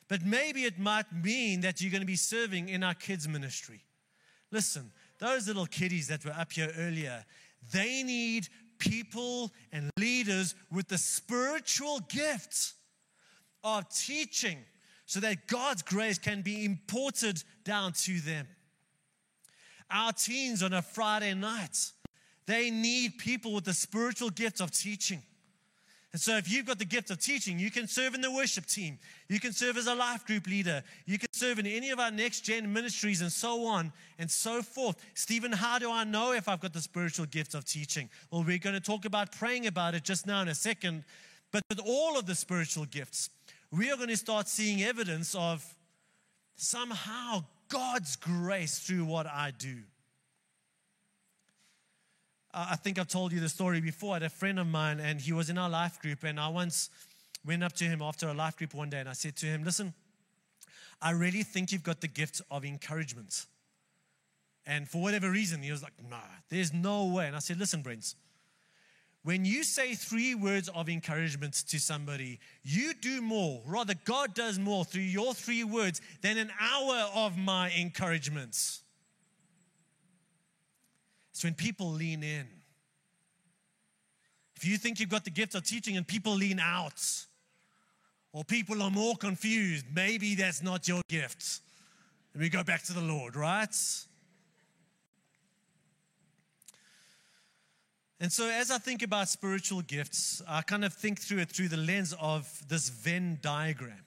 But 0.08 0.24
maybe 0.24 0.64
it 0.64 0.78
might 0.78 1.12
mean 1.12 1.60
that 1.60 1.82
you're 1.82 1.90
going 1.90 2.00
to 2.00 2.06
be 2.06 2.16
serving 2.16 2.70
in 2.70 2.82
our 2.82 2.94
kids' 2.94 3.28
ministry. 3.28 3.82
Listen, 4.50 4.90
those 5.18 5.46
little 5.46 5.66
kiddies 5.66 6.08
that 6.08 6.24
were 6.24 6.32
up 6.32 6.50
here 6.50 6.72
earlier, 6.78 7.26
they 7.70 8.02
need 8.02 8.48
people 8.78 9.52
and 9.70 9.90
leaders 9.98 10.54
with 10.72 10.88
the 10.88 10.96
spiritual 10.96 12.00
gift 12.08 12.72
of 13.62 13.86
teaching 13.90 14.64
so 15.04 15.20
that 15.20 15.46
God's 15.46 15.82
grace 15.82 16.16
can 16.16 16.40
be 16.40 16.64
imported 16.64 17.42
down 17.64 17.92
to 18.04 18.18
them. 18.20 18.46
Our 19.90 20.12
teens 20.12 20.62
on 20.62 20.72
a 20.72 20.82
Friday 20.82 21.34
night, 21.34 21.92
they 22.46 22.70
need 22.70 23.18
people 23.18 23.52
with 23.52 23.64
the 23.64 23.74
spiritual 23.74 24.30
gift 24.30 24.60
of 24.60 24.70
teaching. 24.70 25.22
And 26.12 26.20
so, 26.20 26.38
if 26.38 26.50
you've 26.50 26.64
got 26.64 26.78
the 26.78 26.86
gift 26.86 27.10
of 27.10 27.20
teaching, 27.20 27.58
you 27.58 27.70
can 27.70 27.86
serve 27.86 28.14
in 28.14 28.22
the 28.22 28.30
worship 28.30 28.64
team. 28.64 28.98
You 29.28 29.38
can 29.38 29.52
serve 29.52 29.76
as 29.76 29.86
a 29.86 29.94
life 29.94 30.24
group 30.26 30.46
leader. 30.46 30.82
You 31.04 31.18
can 31.18 31.30
serve 31.32 31.58
in 31.58 31.66
any 31.66 31.90
of 31.90 32.00
our 32.00 32.10
next 32.10 32.40
gen 32.40 32.72
ministries 32.72 33.20
and 33.20 33.30
so 33.30 33.66
on 33.66 33.92
and 34.18 34.30
so 34.30 34.62
forth. 34.62 34.96
Stephen, 35.12 35.52
how 35.52 35.78
do 35.78 35.90
I 35.90 36.04
know 36.04 36.32
if 36.32 36.48
I've 36.48 36.60
got 36.60 36.72
the 36.72 36.80
spiritual 36.80 37.26
gift 37.26 37.54
of 37.54 37.66
teaching? 37.66 38.08
Well, 38.30 38.42
we're 38.42 38.56
going 38.56 38.74
to 38.74 38.80
talk 38.80 39.04
about 39.04 39.32
praying 39.32 39.66
about 39.66 39.94
it 39.94 40.02
just 40.02 40.26
now 40.26 40.40
in 40.40 40.48
a 40.48 40.54
second. 40.54 41.04
But 41.52 41.62
with 41.68 41.80
all 41.84 42.18
of 42.18 42.24
the 42.24 42.34
spiritual 42.34 42.86
gifts, 42.86 43.28
we 43.70 43.90
are 43.90 43.96
going 43.96 44.08
to 44.08 44.16
start 44.16 44.48
seeing 44.48 44.82
evidence 44.82 45.34
of 45.34 45.62
somehow 46.56 47.44
God's 47.68 48.16
grace 48.16 48.78
through 48.78 49.04
what 49.04 49.26
I 49.26 49.52
do. 49.56 49.76
I 52.52 52.76
think 52.76 52.98
I've 52.98 53.08
told 53.08 53.32
you 53.32 53.40
the 53.40 53.48
story 53.48 53.80
before. 53.80 54.12
I 54.12 54.14
had 54.14 54.22
a 54.22 54.30
friend 54.30 54.58
of 54.58 54.66
mine, 54.66 55.00
and 55.00 55.20
he 55.20 55.32
was 55.32 55.50
in 55.50 55.58
our 55.58 55.68
life 55.68 56.00
group, 56.00 56.24
and 56.24 56.40
I 56.40 56.48
once 56.48 56.90
went 57.44 57.62
up 57.62 57.74
to 57.74 57.84
him 57.84 58.00
after 58.02 58.28
a 58.28 58.34
life 58.34 58.56
group 58.56 58.74
one 58.74 58.90
day, 58.90 59.00
and 59.00 59.08
I 59.08 59.12
said 59.12 59.36
to 59.36 59.46
him, 59.46 59.64
Listen, 59.64 59.92
I 61.00 61.10
really 61.10 61.42
think 61.42 61.70
you've 61.72 61.82
got 61.82 62.00
the 62.00 62.08
gift 62.08 62.40
of 62.50 62.64
encouragement. 62.64 63.46
And 64.66 64.88
for 64.88 65.00
whatever 65.00 65.30
reason, 65.30 65.62
he 65.62 65.70
was 65.70 65.82
like, 65.82 65.92
Nah, 66.10 66.16
there's 66.48 66.72
no 66.72 67.06
way. 67.06 67.26
And 67.26 67.36
I 67.36 67.38
said, 67.38 67.58
Listen, 67.58 67.82
Brent, 67.82 68.14
when 69.28 69.44
you 69.44 69.62
say 69.62 69.92
three 69.92 70.34
words 70.34 70.70
of 70.70 70.88
encouragement 70.88 71.52
to 71.52 71.78
somebody, 71.78 72.40
you 72.62 72.94
do 72.94 73.20
more. 73.20 73.60
Rather, 73.66 73.92
God 74.06 74.32
does 74.32 74.58
more 74.58 74.86
through 74.86 75.02
your 75.02 75.34
three 75.34 75.64
words 75.64 76.00
than 76.22 76.38
an 76.38 76.50
hour 76.58 77.10
of 77.14 77.36
my 77.36 77.70
encouragement. 77.78 78.52
It's 81.30 81.44
when 81.44 81.52
people 81.52 81.90
lean 81.90 82.22
in. 82.22 82.46
If 84.56 84.64
you 84.64 84.78
think 84.78 84.98
you've 84.98 85.10
got 85.10 85.26
the 85.26 85.30
gift 85.30 85.54
of 85.54 85.62
teaching 85.62 85.98
and 85.98 86.08
people 86.08 86.32
lean 86.32 86.58
out, 86.58 87.04
or 88.32 88.44
people 88.44 88.82
are 88.82 88.90
more 88.90 89.14
confused, 89.14 89.84
maybe 89.94 90.36
that's 90.36 90.62
not 90.62 90.88
your 90.88 91.02
gift. 91.06 91.60
And 92.32 92.40
we 92.40 92.48
go 92.48 92.64
back 92.64 92.82
to 92.84 92.94
the 92.94 93.02
Lord, 93.02 93.36
right? 93.36 93.76
And 98.20 98.32
so, 98.32 98.48
as 98.48 98.70
I 98.70 98.78
think 98.78 99.02
about 99.02 99.28
spiritual 99.28 99.80
gifts, 99.82 100.42
I 100.48 100.62
kind 100.62 100.84
of 100.84 100.92
think 100.92 101.20
through 101.20 101.38
it 101.38 101.50
through 101.50 101.68
the 101.68 101.76
lens 101.76 102.14
of 102.20 102.50
this 102.68 102.88
Venn 102.88 103.38
diagram, 103.40 104.04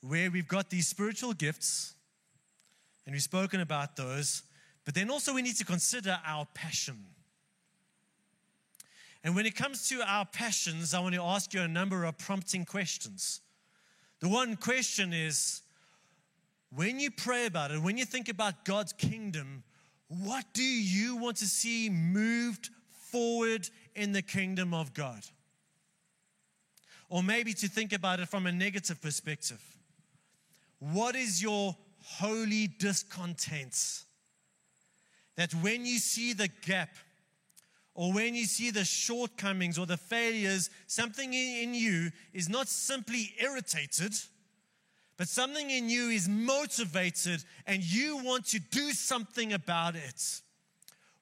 where 0.00 0.30
we've 0.30 0.48
got 0.48 0.70
these 0.70 0.88
spiritual 0.88 1.34
gifts, 1.34 1.94
and 3.04 3.12
we've 3.12 3.22
spoken 3.22 3.60
about 3.60 3.96
those, 3.96 4.44
but 4.86 4.94
then 4.94 5.10
also 5.10 5.34
we 5.34 5.42
need 5.42 5.56
to 5.56 5.64
consider 5.64 6.18
our 6.24 6.46
passion. 6.54 7.04
And 9.22 9.34
when 9.34 9.46
it 9.46 9.56
comes 9.56 9.88
to 9.88 10.02
our 10.06 10.24
passions, 10.24 10.94
I 10.94 11.00
want 11.00 11.14
to 11.14 11.22
ask 11.22 11.52
you 11.52 11.60
a 11.60 11.68
number 11.68 12.04
of 12.04 12.16
prompting 12.18 12.64
questions. 12.64 13.40
The 14.20 14.28
one 14.28 14.56
question 14.56 15.12
is 15.12 15.62
when 16.74 16.98
you 16.98 17.10
pray 17.10 17.46
about 17.46 17.70
it, 17.70 17.80
when 17.80 17.98
you 17.98 18.04
think 18.04 18.28
about 18.28 18.64
God's 18.64 18.92
kingdom, 18.94 19.64
what 20.08 20.44
do 20.52 20.62
you 20.62 21.16
want 21.16 21.38
to 21.38 21.46
see 21.46 21.90
moved 21.90 22.70
forward 23.10 23.68
in 23.94 24.12
the 24.12 24.22
kingdom 24.22 24.74
of 24.74 24.94
God? 24.94 25.24
Or 27.08 27.22
maybe 27.22 27.52
to 27.54 27.68
think 27.68 27.92
about 27.92 28.20
it 28.20 28.28
from 28.28 28.46
a 28.46 28.52
negative 28.52 29.00
perspective. 29.00 29.62
What 30.78 31.14
is 31.14 31.42
your 31.42 31.76
holy 32.02 32.66
discontent? 32.66 34.04
that 35.36 35.52
when 35.54 35.84
you 35.84 35.98
see 35.98 36.32
the 36.32 36.48
gap 36.48 36.90
or 37.94 38.12
when 38.12 38.34
you 38.34 38.44
see 38.44 38.70
the 38.70 38.84
shortcomings 38.84 39.78
or 39.78 39.86
the 39.86 39.96
failures, 39.96 40.70
something 40.86 41.32
in 41.32 41.74
you 41.74 42.10
is 42.32 42.48
not 42.48 42.68
simply 42.68 43.34
irritated, 43.40 44.12
but 45.16 45.28
something 45.28 45.70
in 45.70 45.88
you 45.88 46.08
is 46.08 46.28
motivated 46.28 47.44
and 47.66 47.82
you 47.82 48.18
want 48.24 48.46
to 48.46 48.58
do 48.58 48.90
something 48.90 49.52
about 49.52 49.94
it. 49.94 50.40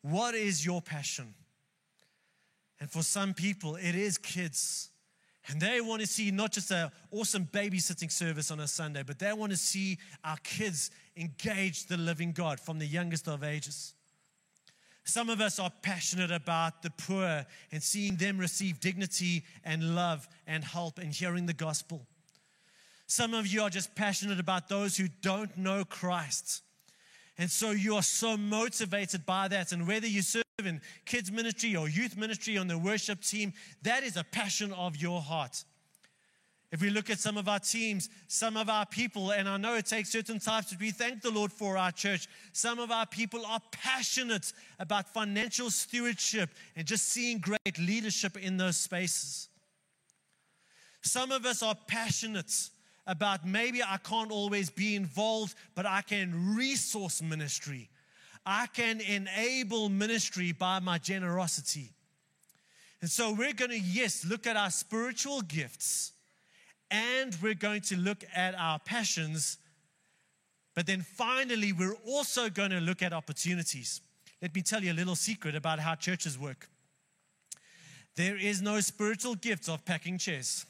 What 0.01 0.35
is 0.35 0.65
your 0.65 0.81
passion? 0.81 1.35
And 2.81 2.91
for 2.91 3.03
some 3.03 3.35
people, 3.35 3.77
it 3.77 3.95
is 3.95 4.19
kids. 4.19 4.91
And 5.49 5.61
they 5.61 5.81
want 5.81 6.01
to 6.01 6.07
see 6.07 6.31
not 6.31 6.53
just 6.53 6.71
an 6.71 6.91
awesome 7.11 7.49
babysitting 7.53 8.11
service 8.11 8.51
on 8.51 8.61
a 8.61 8.69
Sunday, 8.69 9.03
but 9.03 9.19
they 9.19 9.33
want 9.33 9.53
to 9.53 9.59
see 9.59 9.99
our 10.25 10.37
kids 10.39 10.91
engage 11.17 11.87
the 11.87 11.97
living 11.97 12.33
God 12.33 12.61
from 12.61 12.79
the 12.79 12.87
youngest 12.87 13.29
of 13.29 13.45
ages. 13.45 13.95
Some 15.05 15.31
of 15.31 15.41
us 15.41 15.59
are 15.59 15.73
passionate 15.83 16.31
about 16.31 16.83
the 16.83 16.91
poor 16.91 17.45
and 17.73 17.83
seeing 17.83 18.17
them 18.17 18.39
receive 18.39 18.79
dignity 18.79 19.43
and 19.65 19.97
love 19.97 20.29
and 20.47 20.63
help 20.65 20.99
and 20.99 21.13
hearing 21.13 21.47
the 21.47 21.53
gospel. 21.53 22.07
Some 23.13 23.35
of 23.35 23.47
you 23.47 23.61
are 23.61 23.69
just 23.69 23.95
passionate 23.95 24.41
about 24.41 24.71
those 24.71 24.97
who 24.97 25.07
don't 25.21 25.55
know 25.59 25.85
Christ. 25.85 26.63
And 27.37 27.51
so 27.51 27.71
you 27.71 27.95
are 27.97 28.03
so 28.03 28.39
motivated 28.39 29.27
by 29.27 29.49
that. 29.49 29.71
And 29.73 29.87
whether 29.87 30.07
you 30.07 30.23
serve 30.23 30.43
in 30.65 30.81
kids' 31.05 31.31
ministry 31.31 31.77
or 31.77 31.91
youth 31.91 32.17
ministry 32.17 32.57
on 32.57 32.69
the 32.69 32.79
worship 32.79 33.21
team, 33.21 33.53
that 33.83 34.03
is 34.03 34.17
a 34.17 34.25
passion 34.25 34.73
of 34.73 34.97
your 34.97 35.21
heart. 35.21 35.63
If 36.71 36.81
we 36.81 36.89
look 36.89 37.11
at 37.11 37.19
some 37.19 37.37
of 37.37 37.51
our 37.51 37.59
teams, 37.59 38.09
some 38.29 38.57
of 38.57 38.71
our 38.71 38.87
people, 38.87 39.33
and 39.33 39.47
I 39.47 39.59
know 39.59 39.75
it 39.75 39.85
takes 39.85 40.09
certain 40.09 40.39
types, 40.39 40.71
but 40.71 40.81
we 40.81 40.91
thank 40.91 41.21
the 41.21 41.31
Lord 41.31 41.53
for 41.53 41.77
our 41.77 41.93
church. 41.93 42.29
Some 42.55 42.79
of 42.79 42.91
our 42.91 43.05
people 43.05 43.45
are 43.45 43.61
passionate 43.73 44.55
about 44.79 45.13
financial 45.13 45.69
stewardship 45.69 46.49
and 46.77 46.87
just 46.87 47.11
seeing 47.11 47.41
great 47.41 47.79
leadership 47.79 48.39
in 48.39 48.57
those 48.57 48.79
spaces. 48.79 49.51
Some 51.03 51.31
of 51.31 51.45
us 51.45 51.63
are 51.63 51.77
passionate 51.87 52.71
about 53.07 53.47
maybe 53.47 53.83
I 53.83 53.97
can't 53.99 54.31
always 54.31 54.71
be 54.71 54.95
involved, 54.95 55.55
but 55.75 55.87
I 55.87 56.03
can 56.03 56.57
resource 56.57 57.21
ministry. 57.21 57.91
I 58.45 58.67
can 58.67 59.01
enable 59.01 59.89
ministry 59.89 60.53
by 60.53 60.81
my 60.81 60.99
generosity. 60.99 61.91
And 63.01 63.11
so 63.11 63.33
we're 63.33 63.53
going 63.53 63.71
to, 63.71 63.81
yes, 63.81 64.25
look 64.25 64.47
at 64.47 64.57
our 64.57 64.71
spiritual 64.71 65.43
gifts 65.43 66.13
and 66.91 67.37
we're 67.43 67.55
going 67.55 67.81
to 67.81 67.97
look 67.97 68.25
at 68.35 68.55
our 68.55 68.79
passions. 68.79 69.59
But 70.75 70.87
then 70.87 71.01
finally, 71.01 71.73
we're 71.73 71.97
also 72.07 72.49
going 72.49 72.71
to 72.71 72.81
look 72.81 73.03
at 73.03 73.13
opportunities. 73.13 74.01
Let 74.41 74.55
me 74.55 74.63
tell 74.63 74.83
you 74.83 74.93
a 74.93 74.95
little 74.95 75.17
secret 75.17 75.55
about 75.55 75.79
how 75.81 75.95
churches 75.95 76.39
work. 76.39 76.69
There 78.15 78.37
is 78.37 78.61
no 78.61 78.79
spiritual 78.81 79.37
gift 79.37 79.69
of 79.69 79.85
packing 79.85 80.19
chairs. 80.19 80.67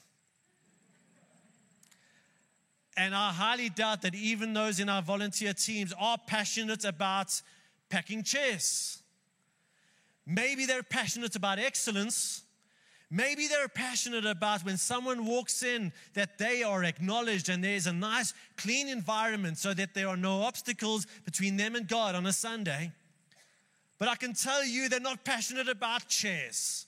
And 2.96 3.14
I 3.14 3.32
highly 3.32 3.68
doubt 3.68 4.02
that 4.02 4.14
even 4.14 4.52
those 4.52 4.78
in 4.78 4.88
our 4.88 5.02
volunteer 5.02 5.54
teams 5.54 5.94
are 5.98 6.18
passionate 6.26 6.84
about 6.84 7.40
packing 7.88 8.22
chairs. 8.22 9.02
Maybe 10.26 10.66
they're 10.66 10.82
passionate 10.82 11.34
about 11.34 11.58
excellence. 11.58 12.42
Maybe 13.10 13.46
they're 13.46 13.68
passionate 13.68 14.24
about 14.24 14.64
when 14.64 14.78
someone 14.78 15.26
walks 15.26 15.62
in 15.62 15.92
that 16.14 16.38
they 16.38 16.62
are 16.62 16.84
acknowledged 16.84 17.48
and 17.48 17.62
there's 17.62 17.86
a 17.86 17.92
nice, 17.92 18.32
clean 18.56 18.88
environment 18.88 19.58
so 19.58 19.74
that 19.74 19.92
there 19.94 20.08
are 20.08 20.16
no 20.16 20.42
obstacles 20.42 21.06
between 21.24 21.56
them 21.56 21.74
and 21.74 21.86
God 21.86 22.14
on 22.14 22.24
a 22.24 22.32
Sunday. 22.32 22.92
But 23.98 24.08
I 24.08 24.16
can 24.16 24.32
tell 24.32 24.64
you 24.64 24.88
they're 24.88 25.00
not 25.00 25.24
passionate 25.24 25.68
about 25.68 26.08
chairs. 26.08 26.86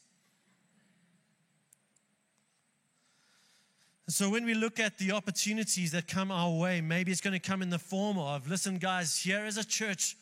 So, 4.07 4.29
when 4.29 4.45
we 4.45 4.53
look 4.53 4.79
at 4.79 4.99
the 4.99 5.13
opportunities 5.13 5.93
that 5.93 6.07
come 6.07 6.31
our 6.31 6.51
way, 6.51 6.83
maybe 6.83 7.11
it's 7.11 7.23
going 7.23 7.33
to 7.33 7.39
come 7.39 7.63
in 7.63 7.71
the 7.71 7.79
form 7.79 8.19
of 8.19 8.49
listen, 8.49 8.77
guys, 8.77 9.17
here 9.17 9.45
as 9.47 9.57
a 9.57 9.65
church, 9.65 10.17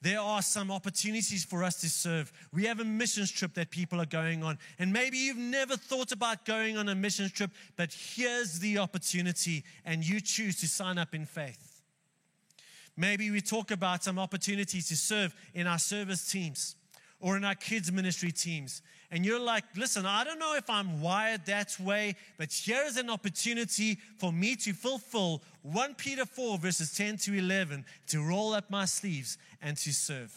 there 0.00 0.20
are 0.20 0.40
some 0.40 0.70
opportunities 0.70 1.44
for 1.44 1.62
us 1.62 1.80
to 1.80 1.90
serve. 1.90 2.32
We 2.52 2.64
have 2.64 2.80
a 2.80 2.84
missions 2.84 3.30
trip 3.30 3.54
that 3.54 3.70
people 3.70 4.00
are 4.00 4.06
going 4.06 4.42
on. 4.42 4.58
And 4.78 4.92
maybe 4.92 5.18
you've 5.18 5.36
never 5.36 5.76
thought 5.76 6.12
about 6.12 6.44
going 6.46 6.78
on 6.78 6.88
a 6.88 6.94
missions 6.94 7.32
trip, 7.32 7.50
but 7.76 7.92
here's 7.92 8.60
the 8.60 8.78
opportunity, 8.78 9.64
and 9.84 10.06
you 10.06 10.20
choose 10.20 10.60
to 10.60 10.68
sign 10.68 10.96
up 10.96 11.14
in 11.14 11.26
faith. 11.26 11.82
Maybe 12.96 13.30
we 13.30 13.42
talk 13.42 13.70
about 13.70 14.04
some 14.04 14.18
opportunities 14.18 14.88
to 14.88 14.96
serve 14.96 15.34
in 15.52 15.66
our 15.66 15.78
service 15.78 16.30
teams 16.30 16.76
or 17.26 17.36
in 17.36 17.44
our 17.44 17.54
kids' 17.54 17.90
ministry 17.90 18.30
teams 18.30 18.82
and 19.10 19.24
you're 19.24 19.40
like, 19.40 19.64
listen, 19.76 20.04
I 20.04 20.24
don't 20.24 20.38
know 20.38 20.54
if 20.56 20.68
I'm 20.68 21.00
wired 21.00 21.46
that 21.46 21.78
way, 21.78 22.16
but 22.38 22.52
here's 22.52 22.96
an 22.96 23.08
opportunity 23.08 23.98
for 24.18 24.32
me 24.32 24.56
to 24.56 24.72
fulfill 24.72 25.42
1 25.62 25.94
Peter 25.94 26.26
4, 26.26 26.58
verses 26.58 26.92
10 26.94 27.16
to 27.18 27.34
11, 27.34 27.84
to 28.08 28.22
roll 28.22 28.52
up 28.52 28.70
my 28.70 28.84
sleeves 28.84 29.38
and 29.62 29.76
to 29.78 29.92
serve. 29.92 30.34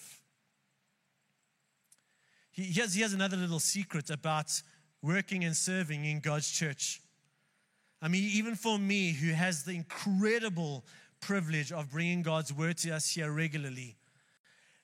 Here's, 2.51 2.93
here's 2.93 3.13
another 3.13 3.37
little 3.37 3.59
secret 3.59 4.09
about 4.09 4.61
working 5.01 5.45
and 5.45 5.55
serving 5.55 6.05
in 6.05 6.19
God's 6.19 6.49
church. 6.51 7.01
I 8.01 8.07
mean, 8.07 8.29
even 8.33 8.55
for 8.55 8.77
me, 8.77 9.13
who 9.13 9.33
has 9.33 9.63
the 9.63 9.73
incredible 9.73 10.85
privilege 11.21 11.71
of 11.71 11.91
bringing 11.91 12.21
God's 12.21 12.53
word 12.53 12.77
to 12.79 12.91
us 12.91 13.09
here 13.09 13.31
regularly, 13.31 13.97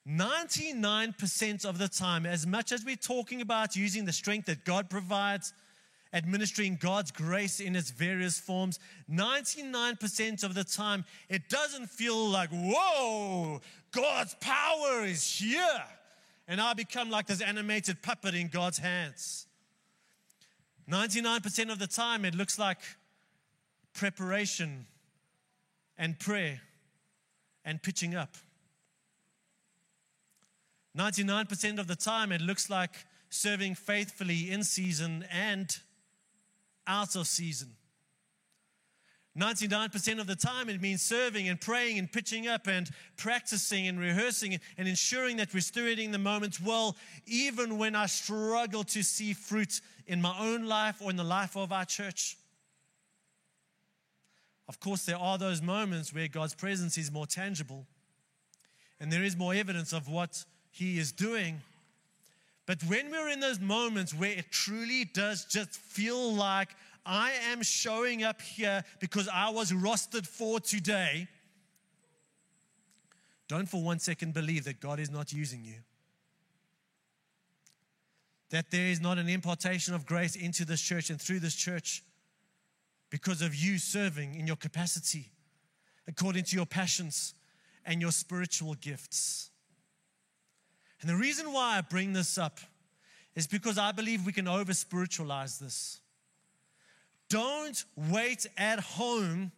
99% 0.07 1.65
of 1.65 1.77
the 1.79 1.87
time, 1.87 2.25
as 2.25 2.45
much 2.45 2.71
as 2.71 2.85
we're 2.85 2.95
talking 2.95 3.41
about 3.41 3.75
using 3.75 4.05
the 4.05 4.13
strength 4.13 4.45
that 4.45 4.63
God 4.63 4.89
provides, 4.89 5.53
administering 6.13 6.77
God's 6.79 7.11
grace 7.11 7.59
in 7.59 7.75
its 7.75 7.89
various 7.89 8.39
forms, 8.39 8.79
99% 9.11 10.43
of 10.43 10.53
the 10.53 10.63
time, 10.63 11.05
it 11.27 11.49
doesn't 11.49 11.89
feel 11.89 12.29
like, 12.29 12.49
whoa, 12.51 13.61
God's 13.91 14.35
power 14.35 15.03
is 15.03 15.25
here. 15.39 15.83
And 16.47 16.61
I 16.61 16.73
become 16.73 17.09
like 17.09 17.25
this 17.25 17.41
animated 17.41 18.03
puppet 18.03 18.35
in 18.35 18.49
God's 18.49 18.77
hands. 18.77 19.47
99% 20.89 21.71
of 21.71 21.79
the 21.79 21.87
time, 21.87 22.25
it 22.25 22.35
looks 22.35 22.59
like 22.59 22.77
preparation 23.93 24.85
and 25.97 26.19
prayer 26.19 26.61
and 27.63 27.81
pitching 27.81 28.13
up. 28.13 28.35
99% 30.97 31.79
of 31.79 31.87
the 31.87 31.95
time, 31.95 32.31
it 32.31 32.41
looks 32.41 32.69
like 32.69 32.91
serving 33.29 33.75
faithfully 33.75 34.49
in 34.49 34.63
season 34.63 35.25
and 35.31 35.77
out 36.87 37.15
of 37.15 37.27
season. 37.27 37.75
99% 39.37 40.21
of 40.21 40.27
the 40.27 40.35
time, 40.35 40.69
it 40.69 40.81
means 40.81 41.01
serving 41.01 41.49
and 41.49 41.59
praying 41.59 41.99
and 41.99 42.09
pitching 42.09 42.47
up 42.47 42.67
and 42.67 42.89
practicing 43.17 43.85
and 43.87 43.99
rehearsing 43.99 44.57
and 44.77 44.87
ensuring 44.87 45.35
that 45.37 45.53
we're 45.53 45.59
stewarding 45.59 46.13
the 46.13 46.17
moments 46.17 46.61
well, 46.61 46.95
even 47.25 47.77
when 47.77 47.95
I 47.95 48.05
struggle 48.05 48.85
to 48.85 49.03
see 49.03 49.33
fruit 49.33 49.81
in 50.07 50.21
my 50.21 50.33
own 50.39 50.65
life 50.65 51.01
or 51.01 51.09
in 51.09 51.17
the 51.17 51.25
life 51.25 51.57
of 51.57 51.73
our 51.73 51.83
church. 51.83 52.37
Of 54.69 54.79
course, 54.79 55.05
there 55.05 55.17
are 55.17 55.37
those 55.37 55.61
moments 55.61 56.13
where 56.13 56.29
God's 56.29 56.55
presence 56.55 56.97
is 56.97 57.11
more 57.11 57.27
tangible 57.27 57.85
and 59.01 59.11
there 59.11 59.23
is 59.23 59.35
more 59.35 59.53
evidence 59.53 59.91
of 59.91 60.07
what 60.07 60.45
he 60.75 60.99
is 60.99 61.13
doing. 61.13 61.61
But 62.65 62.83
when 62.83 63.09
we're 63.09 63.29
in 63.29 63.39
those 63.39 63.61
moments 63.61 64.13
where 64.13 64.31
it 64.31 64.51
truly 64.51 65.05
does 65.05 65.45
just 65.45 65.71
feel 65.71 66.33
like 66.33 66.67
I 67.05 67.31
am 67.51 67.63
showing 67.63 68.23
up 68.23 68.41
here 68.41 68.83
because 68.99 69.29
I 69.31 69.51
was 69.51 69.71
rostered 69.71 70.27
for 70.27 70.59
today, 70.59 71.29
don't 73.47 73.69
for 73.69 73.81
one 73.81 73.99
second 73.99 74.33
believe 74.33 74.65
that 74.65 74.81
God 74.81 74.99
is 74.99 75.09
not 75.09 75.31
using 75.31 75.63
you. 75.63 75.75
That 78.49 78.69
there 78.69 78.87
is 78.87 78.99
not 78.99 79.17
an 79.17 79.29
impartation 79.29 79.93
of 79.93 80.05
grace 80.05 80.35
into 80.35 80.65
this 80.65 80.81
church 80.81 81.09
and 81.09 81.21
through 81.21 81.39
this 81.39 81.55
church 81.55 82.03
because 83.09 83.41
of 83.41 83.55
you 83.55 83.77
serving 83.77 84.35
in 84.35 84.45
your 84.45 84.57
capacity 84.57 85.31
according 86.05 86.43
to 86.43 86.57
your 86.57 86.65
passions 86.65 87.33
and 87.85 88.01
your 88.01 88.11
spiritual 88.11 88.73
gifts. 88.73 89.51
And 91.05 91.13
the 91.13 91.21
reason 91.21 91.53
why 91.53 91.77
I 91.77 91.81
bring 91.81 92.13
this 92.13 92.35
up 92.35 92.59
is 93.35 93.45
because 93.45 93.77
I 93.77 93.91
believe 93.91 94.25
we 94.25 94.31
can 94.31 94.47
over 94.47 94.73
spiritualize 94.73 95.59
this. 95.59 96.01
Don't 97.29 97.85
wait 97.95 98.47
at 98.57 98.79
home 98.79 99.51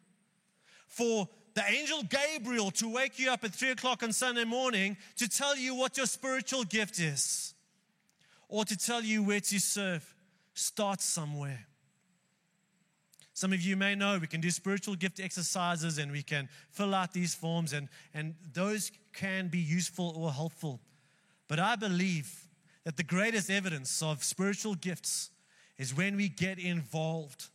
for 0.89 1.29
the 1.53 1.63
angel 1.65 2.03
Gabriel 2.03 2.69
to 2.71 2.91
wake 2.91 3.17
you 3.17 3.31
up 3.31 3.45
at 3.45 3.53
three 3.53 3.71
o'clock 3.71 4.03
on 4.03 4.11
Sunday 4.11 4.43
morning 4.43 4.97
to 5.15 5.29
tell 5.29 5.55
you 5.55 5.73
what 5.73 5.95
your 5.95 6.05
spiritual 6.05 6.65
gift 6.65 6.99
is 6.99 7.53
or 8.49 8.65
to 8.65 8.75
tell 8.75 9.01
you 9.01 9.23
where 9.23 9.39
to 9.39 9.57
serve. 9.57 10.15
Start 10.53 10.99
somewhere. 10.99 11.65
Some 13.33 13.53
of 13.53 13.61
you 13.61 13.77
may 13.77 13.95
know 13.95 14.17
we 14.19 14.27
can 14.27 14.41
do 14.41 14.51
spiritual 14.51 14.95
gift 14.95 15.21
exercises 15.21 15.97
and 15.97 16.11
we 16.11 16.23
can 16.23 16.49
fill 16.71 16.93
out 16.93 17.13
these 17.13 17.33
forms, 17.33 17.71
and, 17.71 17.87
and 18.13 18.35
those 18.51 18.91
can 19.13 19.47
be 19.47 19.59
useful 19.59 20.13
or 20.17 20.33
helpful. 20.33 20.81
But 21.47 21.59
I 21.59 21.75
believe 21.75 22.47
that 22.83 22.97
the 22.97 23.03
greatest 23.03 23.49
evidence 23.49 24.01
of 24.01 24.23
spiritual 24.23 24.75
gifts 24.75 25.29
is 25.77 25.95
when 25.95 26.15
we 26.15 26.29
get 26.29 26.59
involved, 26.59 27.47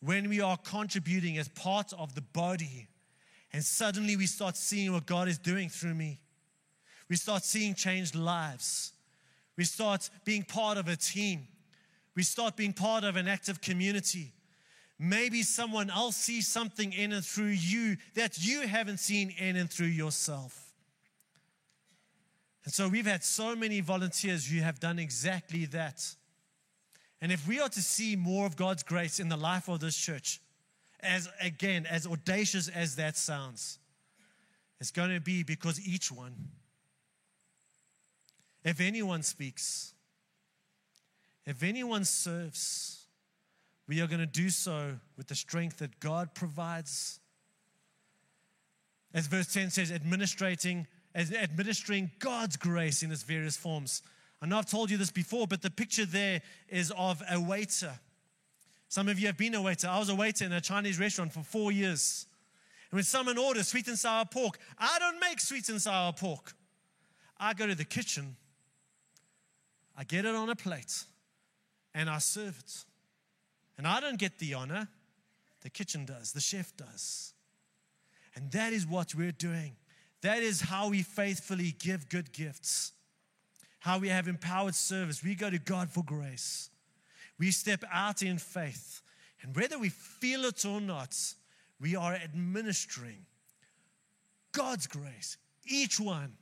when 0.00 0.28
we 0.28 0.40
are 0.40 0.56
contributing 0.56 1.38
as 1.38 1.48
part 1.48 1.92
of 1.92 2.14
the 2.14 2.20
body, 2.20 2.88
and 3.52 3.64
suddenly 3.64 4.16
we 4.16 4.26
start 4.26 4.56
seeing 4.56 4.92
what 4.92 5.06
God 5.06 5.28
is 5.28 5.38
doing 5.38 5.68
through 5.68 5.94
me. 5.94 6.18
We 7.08 7.16
start 7.16 7.44
seeing 7.44 7.74
changed 7.74 8.14
lives. 8.14 8.92
We 9.56 9.64
start 9.64 10.10
being 10.24 10.42
part 10.42 10.78
of 10.78 10.88
a 10.88 10.96
team. 10.96 11.46
We 12.16 12.22
start 12.22 12.56
being 12.56 12.72
part 12.72 13.04
of 13.04 13.16
an 13.16 13.28
active 13.28 13.60
community. 13.60 14.32
Maybe 14.98 15.42
someone 15.42 15.90
else 15.90 16.16
sees 16.16 16.48
something 16.48 16.92
in 16.92 17.12
and 17.12 17.24
through 17.24 17.46
you 17.46 17.96
that 18.14 18.44
you 18.44 18.66
haven't 18.66 18.98
seen 18.98 19.34
in 19.38 19.56
and 19.56 19.70
through 19.70 19.88
yourself. 19.88 20.63
And 22.64 22.72
so 22.72 22.88
we've 22.88 23.06
had 23.06 23.22
so 23.22 23.54
many 23.54 23.80
volunteers 23.80 24.46
who 24.46 24.60
have 24.60 24.80
done 24.80 24.98
exactly 24.98 25.66
that. 25.66 26.02
And 27.20 27.30
if 27.30 27.46
we 27.46 27.60
are 27.60 27.68
to 27.68 27.80
see 27.80 28.16
more 28.16 28.46
of 28.46 28.56
God's 28.56 28.82
grace 28.82 29.20
in 29.20 29.28
the 29.28 29.36
life 29.36 29.68
of 29.68 29.80
this 29.80 29.96
church, 29.96 30.40
as 31.00 31.28
again, 31.40 31.86
as 31.86 32.06
audacious 32.06 32.68
as 32.68 32.96
that 32.96 33.16
sounds, 33.16 33.78
it's 34.80 34.90
going 34.90 35.10
to 35.10 35.20
be 35.20 35.42
because 35.42 35.86
each 35.86 36.10
one, 36.10 36.34
if 38.64 38.80
anyone 38.80 39.22
speaks, 39.22 39.92
if 41.46 41.62
anyone 41.62 42.04
serves, 42.04 43.04
we 43.86 44.00
are 44.00 44.06
going 44.06 44.20
to 44.20 44.26
do 44.26 44.48
so 44.48 44.96
with 45.16 45.28
the 45.28 45.34
strength 45.34 45.78
that 45.78 46.00
God 46.00 46.34
provides. 46.34 47.20
As 49.12 49.26
verse 49.26 49.52
10 49.52 49.70
says, 49.70 49.90
administrating 49.90 50.86
as 51.14 51.32
administering 51.32 52.10
God's 52.18 52.56
grace 52.56 53.02
in 53.02 53.12
its 53.12 53.22
various 53.22 53.56
forms. 53.56 54.02
I 54.42 54.46
know 54.46 54.58
I've 54.58 54.70
told 54.70 54.90
you 54.90 54.96
this 54.96 55.10
before, 55.10 55.46
but 55.46 55.62
the 55.62 55.70
picture 55.70 56.04
there 56.04 56.42
is 56.68 56.92
of 56.96 57.22
a 57.30 57.40
waiter. 57.40 57.92
Some 58.88 59.08
of 59.08 59.18
you 59.18 59.26
have 59.26 59.36
been 59.36 59.54
a 59.54 59.62
waiter. 59.62 59.88
I 59.88 59.98
was 59.98 60.08
a 60.08 60.14
waiter 60.14 60.44
in 60.44 60.52
a 60.52 60.60
Chinese 60.60 60.98
restaurant 60.98 61.32
for 61.32 61.42
four 61.42 61.72
years. 61.72 62.26
And 62.90 62.98
when 62.98 63.04
someone 63.04 63.38
orders 63.38 63.68
sweet 63.68 63.88
and 63.88 63.98
sour 63.98 64.24
pork, 64.24 64.58
I 64.78 64.98
don't 64.98 65.20
make 65.20 65.40
sweet 65.40 65.68
and 65.68 65.80
sour 65.80 66.12
pork. 66.12 66.52
I 67.38 67.54
go 67.54 67.66
to 67.66 67.74
the 67.74 67.84
kitchen, 67.84 68.36
I 69.96 70.04
get 70.04 70.24
it 70.24 70.34
on 70.34 70.48
a 70.48 70.56
plate, 70.56 71.04
and 71.94 72.08
I 72.08 72.18
serve 72.18 72.58
it. 72.58 72.84
And 73.76 73.86
I 73.86 74.00
don't 74.00 74.18
get 74.18 74.38
the 74.38 74.54
honor, 74.54 74.88
the 75.62 75.70
kitchen 75.70 76.04
does, 76.04 76.32
the 76.32 76.40
chef 76.40 76.76
does. 76.76 77.32
And 78.36 78.50
that 78.52 78.72
is 78.72 78.86
what 78.86 79.14
we're 79.14 79.32
doing. 79.32 79.76
That 80.24 80.42
is 80.42 80.62
how 80.62 80.88
we 80.88 81.02
faithfully 81.02 81.76
give 81.78 82.08
good 82.08 82.32
gifts. 82.32 82.92
how 83.80 83.98
we 83.98 84.08
have 84.08 84.26
empowered 84.28 84.74
service. 84.74 85.22
We 85.22 85.34
go 85.34 85.50
to 85.50 85.58
God 85.58 85.90
for 85.90 86.02
grace. 86.02 86.70
We 87.38 87.50
step 87.50 87.84
out 87.92 88.22
in 88.22 88.38
faith. 88.38 89.02
And 89.42 89.54
whether 89.54 89.78
we 89.78 89.90
feel 89.90 90.46
it 90.46 90.64
or 90.64 90.80
not, 90.80 91.14
we 91.78 91.94
are 91.94 92.14
administering 92.14 93.26
God's 94.52 94.86
grace, 94.86 95.36
each 95.66 96.00
one 96.00 96.32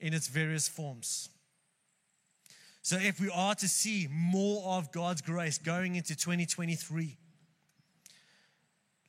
in 0.00 0.14
its 0.14 0.28
various 0.28 0.66
forms. 0.68 1.28
So, 2.80 2.96
if 2.96 3.20
we 3.20 3.28
are 3.28 3.54
to 3.56 3.68
see 3.68 4.08
more 4.10 4.78
of 4.78 4.90
God's 4.90 5.20
grace 5.20 5.58
going 5.58 5.96
into 5.96 6.16
2023, 6.16 7.18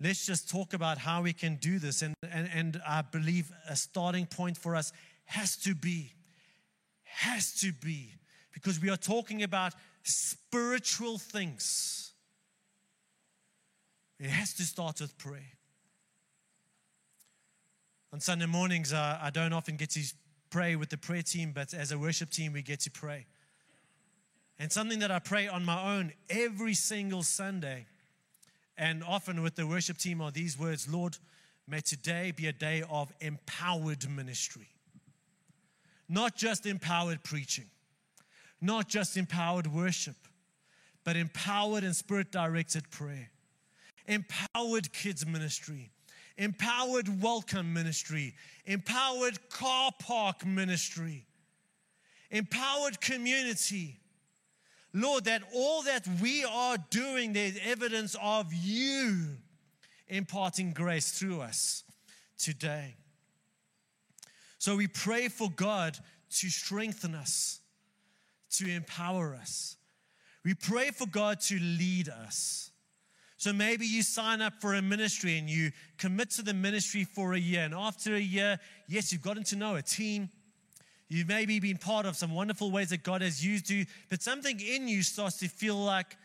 let's 0.02 0.26
just 0.26 0.50
talk 0.50 0.74
about 0.74 0.98
how 0.98 1.22
we 1.22 1.34
can 1.34 1.56
do 1.56 1.80
this. 1.80 2.02
And, 2.02 2.14
and, 2.32 2.50
and 2.54 2.82
I 2.88 3.02
believe 3.02 3.52
a 3.68 3.76
starting 3.76 4.26
point 4.26 4.58
for 4.58 4.76
us 4.76 4.92
has 5.26 5.56
to 5.58 5.76
be, 5.76 6.14
has 7.04 7.54
to 7.62 7.72
be, 7.72 8.14
because 8.54 8.80
we 8.80 8.90
are 8.90 8.98
talking 8.98 9.44
about 9.44 9.74
spiritual 10.04 11.18
things. 11.18 12.12
It 14.20 14.30
has 14.30 14.54
to 14.56 14.64
start 14.64 15.00
with 15.00 15.18
prayer. 15.18 15.54
On 18.12 18.20
Sunday 18.20 18.48
mornings, 18.48 18.92
uh, 18.92 19.20
I 19.22 19.30
don't 19.30 19.54
often 19.54 19.78
get 19.78 19.92
to 19.92 20.02
pray 20.50 20.76
with 20.76 20.90
the 20.90 20.98
prayer 20.98 21.22
team, 21.22 21.52
but 21.54 21.74
as 21.74 21.92
a 21.92 21.98
worship 21.98 22.32
team, 22.32 22.54
we 22.54 22.64
get 22.64 22.80
to 22.82 22.92
pray. 22.92 23.28
And 24.58 24.72
something 24.72 25.00
that 25.00 25.12
I 25.12 25.20
pray 25.20 25.48
on 25.48 25.64
my 25.64 25.96
own 25.96 26.12
every 26.30 26.74
single 26.74 27.24
Sunday, 27.24 27.86
and 28.80 29.04
often 29.04 29.44
with 29.44 29.56
the 29.56 29.68
worship 29.68 29.98
team, 29.98 30.22
are 30.22 30.32
these 30.32 30.58
words 30.58 30.92
Lord, 30.92 31.18
may 31.68 31.82
today 31.82 32.32
be 32.32 32.48
a 32.48 32.54
day 32.54 32.82
of 32.90 33.12
empowered 33.20 34.10
ministry. 34.10 34.70
Not 36.08 36.36
just 36.36 36.66
empowered 36.66 37.22
preaching, 37.22 37.70
not 38.62 38.88
just 38.88 39.18
empowered 39.18 39.68
worship, 39.68 40.16
but 41.04 41.18
empowered 41.18 41.84
and 41.84 41.96
spirit 41.96 42.32
directed 42.32 42.90
prayer, 42.90 43.30
empowered 44.08 44.92
kids 44.94 45.28
ministry, 45.28 45.92
empowered 46.38 47.22
welcome 47.22 47.74
ministry, 47.74 48.34
empowered 48.66 49.50
car 49.50 49.92
park 50.00 50.46
ministry, 50.46 51.28
empowered 52.32 53.02
community. 53.02 53.99
Lord, 54.94 55.26
that 55.26 55.44
all 55.54 55.84
that 55.84 56.08
we 56.22 56.44
are 56.44 56.78
doing, 56.90 57.34
there's 57.34 57.58
evidence 57.64 58.16
of 58.22 58.52
you 58.54 59.38
imparting 60.08 60.74
grace 60.74 61.12
through 61.12 61.42
us 61.42 61.84
today. 62.38 62.96
So 64.58 64.76
we 64.76 64.88
pray 64.88 65.28
for 65.28 65.50
God 65.50 65.98
to 66.32 66.50
strengthen 66.50 67.16
us, 67.16 67.60
to 68.52 68.70
empower 68.70 69.36
us. 69.36 69.78
We 70.44 70.54
pray 70.54 70.90
for 70.90 71.08
God 71.08 71.40
to 71.42 71.60
lead 71.60 72.10
us. 72.10 72.72
So 73.38 73.54
maybe 73.54 73.86
you 73.86 74.04
sign 74.04 74.42
up 74.42 74.54
for 74.60 74.74
a 74.74 74.82
ministry 74.82 75.38
and 75.38 75.50
you 75.50 75.72
commit 75.98 76.32
to 76.32 76.42
the 76.42 76.54
ministry 76.54 77.06
for 77.06 77.34
a 77.34 77.40
year. 77.40 77.62
And 77.62 77.74
after 77.74 78.16
a 78.16 78.20
year, 78.20 78.60
yes, 78.88 79.14
you've 79.14 79.22
gotten 79.22 79.44
to 79.46 79.56
know 79.56 79.76
a 79.76 79.82
team. 79.82 80.30
You've 81.10 81.28
maybe 81.28 81.60
been 81.60 81.78
part 81.78 82.06
of 82.06 82.16
some 82.16 82.34
wonderful 82.36 82.70
ways 82.70 82.92
that 82.92 83.04
God 83.04 83.22
has 83.22 83.44
used 83.44 83.70
you, 83.70 83.88
but 84.10 84.22
something 84.22 84.60
in 84.60 84.88
you 84.88 85.02
starts 85.02 85.40
to 85.40 85.48
feel 85.48 85.76
like, 85.76 86.16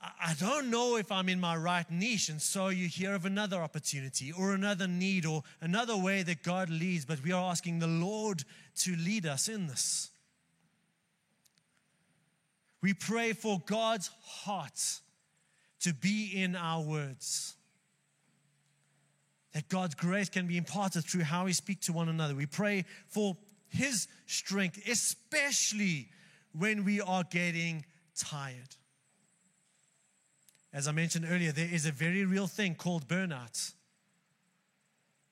I 0.00 0.34
don't 0.38 0.70
know 0.70 0.96
if 0.96 1.10
I'm 1.10 1.28
in 1.28 1.40
my 1.40 1.56
right 1.56 1.90
niche. 1.90 2.28
And 2.28 2.40
so 2.40 2.68
you 2.68 2.86
hear 2.86 3.14
of 3.14 3.24
another 3.24 3.56
opportunity 3.56 4.30
or 4.30 4.52
another 4.52 4.86
need 4.86 5.26
or 5.26 5.42
another 5.60 5.96
way 5.96 6.22
that 6.22 6.42
God 6.42 6.68
leads, 6.68 7.04
but 7.06 7.24
we 7.24 7.32
are 7.32 7.50
asking 7.50 7.78
the 7.78 7.88
Lord 7.88 8.44
to 8.80 8.94
lead 8.94 9.26
us 9.26 9.48
in 9.48 9.66
this. 9.66 10.10
We 12.80 12.94
pray 12.94 13.32
for 13.32 13.60
God's 13.66 14.10
heart 14.22 15.00
to 15.80 15.94
be 15.94 16.30
in 16.34 16.54
our 16.54 16.82
words. 16.82 17.54
That 19.54 19.68
God's 19.68 19.94
grace 19.94 20.28
can 20.28 20.46
be 20.46 20.58
imparted 20.58 21.04
through 21.04 21.24
how 21.24 21.46
we 21.46 21.54
speak 21.54 21.80
to 21.82 21.92
one 21.92 22.08
another. 22.08 22.34
We 22.34 22.46
pray 22.46 22.84
for 23.08 23.36
His 23.68 24.08
strength, 24.26 24.80
especially 24.88 26.08
when 26.52 26.84
we 26.84 27.00
are 27.00 27.24
getting 27.24 27.84
tired. 28.16 28.76
As 30.72 30.86
I 30.86 30.92
mentioned 30.92 31.26
earlier, 31.28 31.52
there 31.52 31.68
is 31.70 31.86
a 31.86 31.92
very 31.92 32.24
real 32.24 32.46
thing 32.46 32.74
called 32.74 33.08
burnout. 33.08 33.72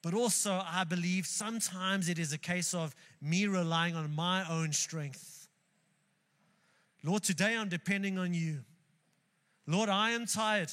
But 0.02 0.14
also, 0.14 0.62
I 0.64 0.84
believe 0.84 1.26
sometimes 1.26 2.08
it 2.08 2.18
is 2.18 2.32
a 2.32 2.38
case 2.38 2.74
of 2.74 2.94
me 3.20 3.46
relying 3.46 3.96
on 3.96 4.14
my 4.14 4.48
own 4.48 4.72
strength. 4.72 5.48
Lord, 7.02 7.22
today 7.22 7.56
I'm 7.56 7.68
depending 7.68 8.18
on 8.18 8.32
you. 8.32 8.60
Lord, 9.66 9.88
I 9.88 10.10
am 10.12 10.26
tired. 10.26 10.70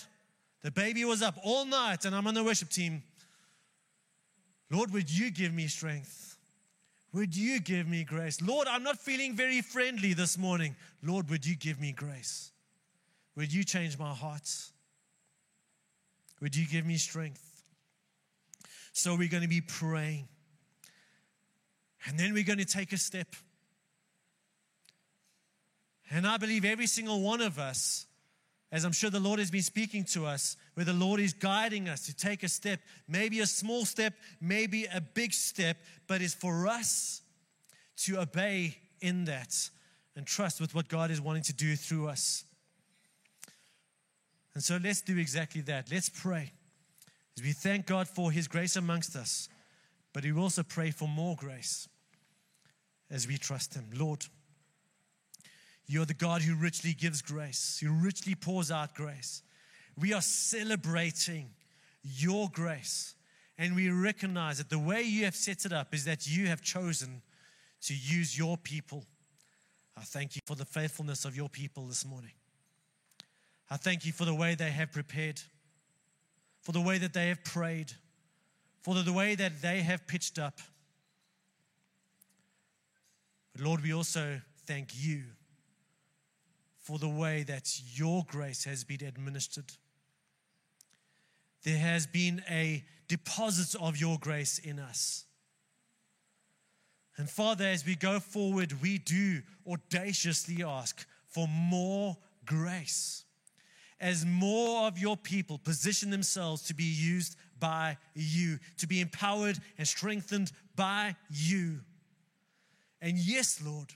The 0.62 0.72
baby 0.72 1.04
was 1.04 1.22
up 1.22 1.36
all 1.44 1.66
night 1.66 2.06
and 2.06 2.16
I'm 2.16 2.28
on 2.28 2.34
the 2.34 2.44
worship 2.44 2.70
team. 2.70 3.04
Lord, 4.70 4.92
would 4.94 5.10
you 5.10 5.30
give 5.30 5.54
me 5.54 5.68
strength? 5.68 6.33
Would 7.14 7.38
you 7.38 7.60
give 7.60 7.88
me 7.88 8.04
grace? 8.04 8.42
Lord, 8.42 8.68
I'm 8.68 8.82
not 8.82 8.98
feeling 8.98 9.36
very 9.36 9.62
friendly 9.62 10.14
this 10.14 10.38
morning. 10.38 10.76
Lord, 11.04 11.30
would 11.30 11.46
you 11.46 11.56
give 11.56 11.80
me 11.80 11.92
grace? 11.92 12.52
Would 13.36 13.54
you 13.54 13.64
change 13.64 14.00
my 14.00 14.14
heart? 14.14 14.50
Would 16.42 16.56
you 16.56 16.66
give 16.66 16.86
me 16.86 16.98
strength? 16.98 17.64
So 18.94 19.16
we're 19.16 19.30
going 19.30 19.44
to 19.44 19.50
be 19.50 19.62
praying. 19.62 20.28
And 22.06 22.20
then 22.20 22.34
we're 22.34 22.44
going 22.44 22.60
to 22.60 22.66
take 22.66 22.92
a 22.94 22.98
step. 22.98 23.28
And 26.10 26.28
I 26.28 26.38
believe 26.38 26.66
every 26.66 26.88
single 26.88 27.22
one 27.22 27.42
of 27.42 27.60
us 27.60 28.08
as 28.74 28.86
I'm 28.86 28.92
sure 28.92 29.12
the 29.12 29.20
Lord 29.20 29.38
has 29.38 29.52
been 29.52 29.62
speaking 29.62 30.04
to 30.06 30.26
us, 30.26 30.58
where 30.74 30.84
the 30.84 30.94
Lord 30.94 31.20
is 31.20 31.32
guiding 31.32 31.88
us 31.88 32.08
to 32.08 32.16
take 32.16 32.42
a 32.42 32.50
step, 32.50 32.80
maybe 33.08 33.40
a 33.40 33.46
small 33.46 33.86
step, 33.86 34.16
maybe 34.42 34.88
a 34.92 35.00
big 35.00 35.32
step, 35.32 35.78
but 36.08 36.24
it's 36.24 36.34
for 36.34 36.68
us 36.68 37.22
to 37.98 38.20
obey 38.20 38.76
in 39.00 39.26
that 39.26 39.56
and 40.16 40.26
trust 40.26 40.60
with 40.60 40.74
what 40.74 40.88
God 40.88 41.12
is 41.12 41.22
wanting 41.22 41.44
to 41.44 41.54
do 41.54 41.76
through 41.76 42.08
us. 42.08 42.46
And 44.56 44.64
so 44.64 44.80
let's 44.84 45.02
do 45.02 45.20
exactly 45.20 45.62
that. 45.62 45.92
Let's 45.92 46.10
pray. 46.10 46.52
As 47.38 47.44
we 47.44 47.52
thank 47.52 47.86
God 47.86 48.08
for 48.08 48.32
His 48.32 48.48
grace 48.48 48.76
amongst 48.76 49.16
us, 49.16 49.50
but 50.14 50.24
we 50.24 50.34
also 50.34 50.64
pray 50.64 50.90
for 50.90 51.08
more 51.08 51.36
grace 51.36 51.88
as 53.12 53.28
we 53.28 53.38
trust 53.38 53.76
Him. 53.76 53.86
Lord, 53.94 54.26
you're 55.88 56.06
the 56.06 56.14
God 56.14 56.42
who 56.42 56.56
richly 56.56 56.94
gives 56.94 57.22
grace, 57.22 57.80
who 57.84 57.92
richly 57.92 58.36
pours 58.36 58.72
out 58.72 58.96
grace. 58.96 59.42
We 60.00 60.14
are 60.14 60.22
celebrating 60.22 61.50
your 62.04 62.50
grace. 62.50 63.16
And 63.58 63.76
we 63.76 63.90
recognize 63.90 64.58
that 64.58 64.70
the 64.70 64.80
way 64.80 65.04
you 65.04 65.26
have 65.26 65.36
set 65.36 65.66
it 65.66 65.74
up 65.74 65.94
is 65.94 66.06
that 66.06 66.28
you 66.28 66.48
have 66.48 66.62
chosen 66.62 67.22
to 67.82 67.94
use 67.94 68.38
your 68.38 68.58
people. 68.58 69.06
I 69.98 70.02
thank 70.02 70.36
you 70.36 70.42
for 70.46 70.56
the 70.56 70.66
faithfulness 70.66 71.26
of 71.26 71.36
your 71.36 71.50
people 71.50 71.86
this 71.86 72.06
morning. 72.06 72.32
I 73.70 73.78
thank 73.78 74.06
you 74.06 74.12
for 74.12 74.26
the 74.26 74.34
way 74.34 74.56
they 74.56 74.72
have 74.72 74.92
prepared, 74.92 75.42
for 76.62 76.72
the 76.72 76.82
way 76.82 76.98
that 76.98 77.14
they 77.14 77.28
have 77.28 77.44
prayed, 77.44 77.92
for 78.82 78.96
the 78.96 79.14
way 79.14 79.36
that 79.36 79.62
they 79.62 79.82
have 79.82 80.08
pitched 80.08 80.40
up. 80.40 80.60
But 83.54 83.64
Lord, 83.64 83.84
we 83.84 83.94
also 83.94 84.42
thank 84.66 84.90
you 84.94 85.24
for 86.84 87.00
the 87.00 87.10
way 87.10 87.44
that 87.44 87.80
your 87.98 88.26
grace 88.28 88.66
has 88.66 88.84
been 88.84 89.04
administered. 89.04 89.72
There 91.64 91.78
has 91.78 92.06
been 92.06 92.44
a 92.50 92.84
deposit 93.08 93.80
of 93.82 93.98
your 93.98 94.18
grace 94.20 94.60
in 94.60 94.80
us. 94.80 95.24
And 97.18 97.30
Father, 97.30 97.66
as 97.66 97.86
we 97.86 97.96
go 97.96 98.20
forward, 98.20 98.82
we 98.82 98.98
do 98.98 99.42
audaciously 99.66 100.64
ask 100.64 101.06
for 101.30 101.48
more 101.48 102.18
grace. 102.46 103.24
As 104.02 104.26
more 104.26 104.88
of 104.88 105.00
your 105.00 105.16
people 105.16 105.58
position 105.58 106.10
themselves 106.10 106.64
to 106.64 106.74
be 106.74 106.84
used 106.84 107.38
by 107.60 107.98
you, 108.14 108.60
to 108.80 108.88
be 108.88 109.00
empowered 109.00 109.58
and 109.78 109.88
strengthened 109.88 110.52
by 110.76 111.16
you. 111.30 111.80
And 113.00 113.18
yes, 113.18 113.62
Lord, 113.66 113.94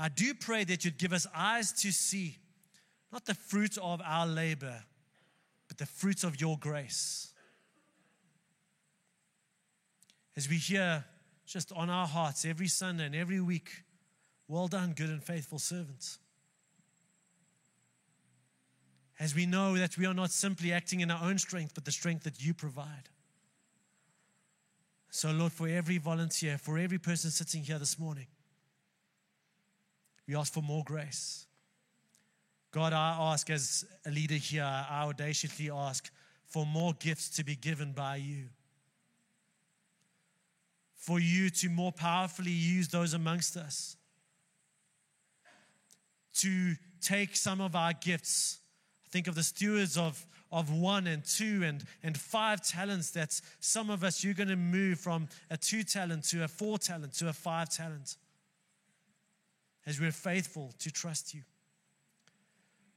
I 0.00 0.08
do 0.08 0.32
pray 0.32 0.64
that 0.64 0.82
you'd 0.82 0.96
give 0.96 1.12
us 1.12 1.26
eyes 1.34 1.72
to 1.82 1.92
see 1.92 2.38
not 3.12 3.26
the 3.26 3.34
fruit 3.34 3.76
of 3.76 4.00
our 4.02 4.26
labor, 4.26 4.82
but 5.68 5.76
the 5.76 5.84
fruits 5.84 6.24
of 6.24 6.40
your 6.40 6.56
grace. 6.58 7.34
As 10.38 10.48
we 10.48 10.56
hear 10.56 11.04
just 11.44 11.70
on 11.72 11.90
our 11.90 12.06
hearts 12.06 12.46
every 12.46 12.66
Sunday 12.68 13.04
and 13.04 13.14
every 13.14 13.42
week, 13.42 13.84
well 14.48 14.68
done, 14.68 14.94
good 14.96 15.10
and 15.10 15.22
faithful 15.22 15.58
servants. 15.58 16.18
As 19.18 19.34
we 19.34 19.44
know 19.44 19.76
that 19.76 19.98
we 19.98 20.06
are 20.06 20.14
not 20.14 20.30
simply 20.30 20.72
acting 20.72 21.00
in 21.00 21.10
our 21.10 21.22
own 21.22 21.36
strength, 21.36 21.74
but 21.74 21.84
the 21.84 21.92
strength 21.92 22.24
that 22.24 22.42
you 22.42 22.54
provide. 22.54 23.10
So, 25.10 25.30
Lord, 25.30 25.52
for 25.52 25.68
every 25.68 25.98
volunteer, 25.98 26.56
for 26.56 26.78
every 26.78 26.98
person 26.98 27.30
sitting 27.30 27.64
here 27.64 27.78
this 27.78 27.98
morning, 27.98 28.28
We 30.30 30.36
ask 30.36 30.52
for 30.52 30.62
more 30.62 30.84
grace. 30.84 31.44
God, 32.70 32.92
I 32.92 33.32
ask 33.32 33.50
as 33.50 33.84
a 34.06 34.12
leader 34.12 34.36
here, 34.36 34.62
I 34.62 35.02
audaciously 35.02 35.72
ask 35.72 36.08
for 36.46 36.64
more 36.64 36.92
gifts 37.00 37.30
to 37.30 37.42
be 37.42 37.56
given 37.56 37.90
by 37.90 38.16
you. 38.16 38.44
For 40.94 41.18
you 41.18 41.50
to 41.50 41.68
more 41.68 41.90
powerfully 41.90 42.52
use 42.52 42.86
those 42.86 43.12
amongst 43.12 43.56
us. 43.56 43.96
To 46.34 46.76
take 47.00 47.34
some 47.34 47.60
of 47.60 47.74
our 47.74 47.92
gifts. 47.92 48.60
Think 49.10 49.26
of 49.26 49.34
the 49.34 49.42
stewards 49.42 49.98
of, 49.98 50.24
of 50.52 50.72
one 50.72 51.08
and 51.08 51.24
two 51.24 51.64
and, 51.64 51.82
and 52.04 52.16
five 52.16 52.62
talents 52.62 53.10
that 53.12 53.40
some 53.58 53.90
of 53.90 54.04
us, 54.04 54.22
you're 54.22 54.34
going 54.34 54.48
to 54.48 54.54
move 54.54 55.00
from 55.00 55.26
a 55.50 55.56
two 55.56 55.82
talent 55.82 56.22
to 56.26 56.44
a 56.44 56.48
four 56.48 56.78
talent 56.78 57.14
to 57.14 57.28
a 57.28 57.32
five 57.32 57.68
talent 57.68 58.16
as 59.86 60.00
we're 60.00 60.12
faithful 60.12 60.72
to 60.78 60.90
trust 60.90 61.34
you. 61.34 61.42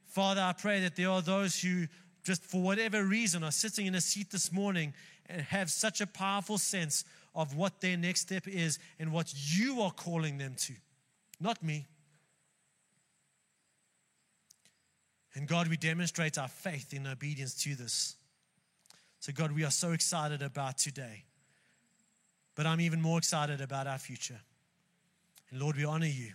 Father, 0.06 0.40
I 0.40 0.52
pray 0.52 0.80
that 0.80 0.96
there 0.96 1.10
are 1.10 1.22
those 1.22 1.60
who, 1.60 1.86
just 2.22 2.44
for 2.44 2.62
whatever 2.62 3.04
reason, 3.04 3.42
are 3.42 3.50
sitting 3.50 3.86
in 3.86 3.94
a 3.94 4.00
seat 4.00 4.30
this 4.30 4.52
morning 4.52 4.94
and 5.26 5.42
have 5.42 5.70
such 5.70 6.00
a 6.00 6.06
powerful 6.06 6.58
sense 6.58 7.04
of 7.34 7.56
what 7.56 7.80
their 7.80 7.96
next 7.96 8.20
step 8.20 8.46
is 8.46 8.78
and 8.98 9.12
what 9.12 9.32
you 9.34 9.80
are 9.80 9.90
calling 9.90 10.38
them 10.38 10.54
to, 10.56 10.74
not 11.40 11.62
me. 11.62 11.86
And 15.34 15.48
God, 15.48 15.66
we 15.66 15.76
demonstrate 15.76 16.38
our 16.38 16.48
faith 16.48 16.94
in 16.94 17.08
obedience 17.08 17.54
to 17.64 17.74
this. 17.74 18.14
So, 19.18 19.32
God, 19.32 19.50
we 19.50 19.64
are 19.64 19.70
so 19.70 19.92
excited 19.92 20.42
about 20.42 20.78
today. 20.78 21.24
But 22.54 22.66
I'm 22.66 22.80
even 22.80 23.00
more 23.02 23.18
excited 23.18 23.60
about 23.60 23.86
our 23.86 23.98
future. 23.98 24.40
And 25.50 25.60
Lord, 25.60 25.76
we 25.76 25.84
honor 25.84 26.06
you. 26.06 26.34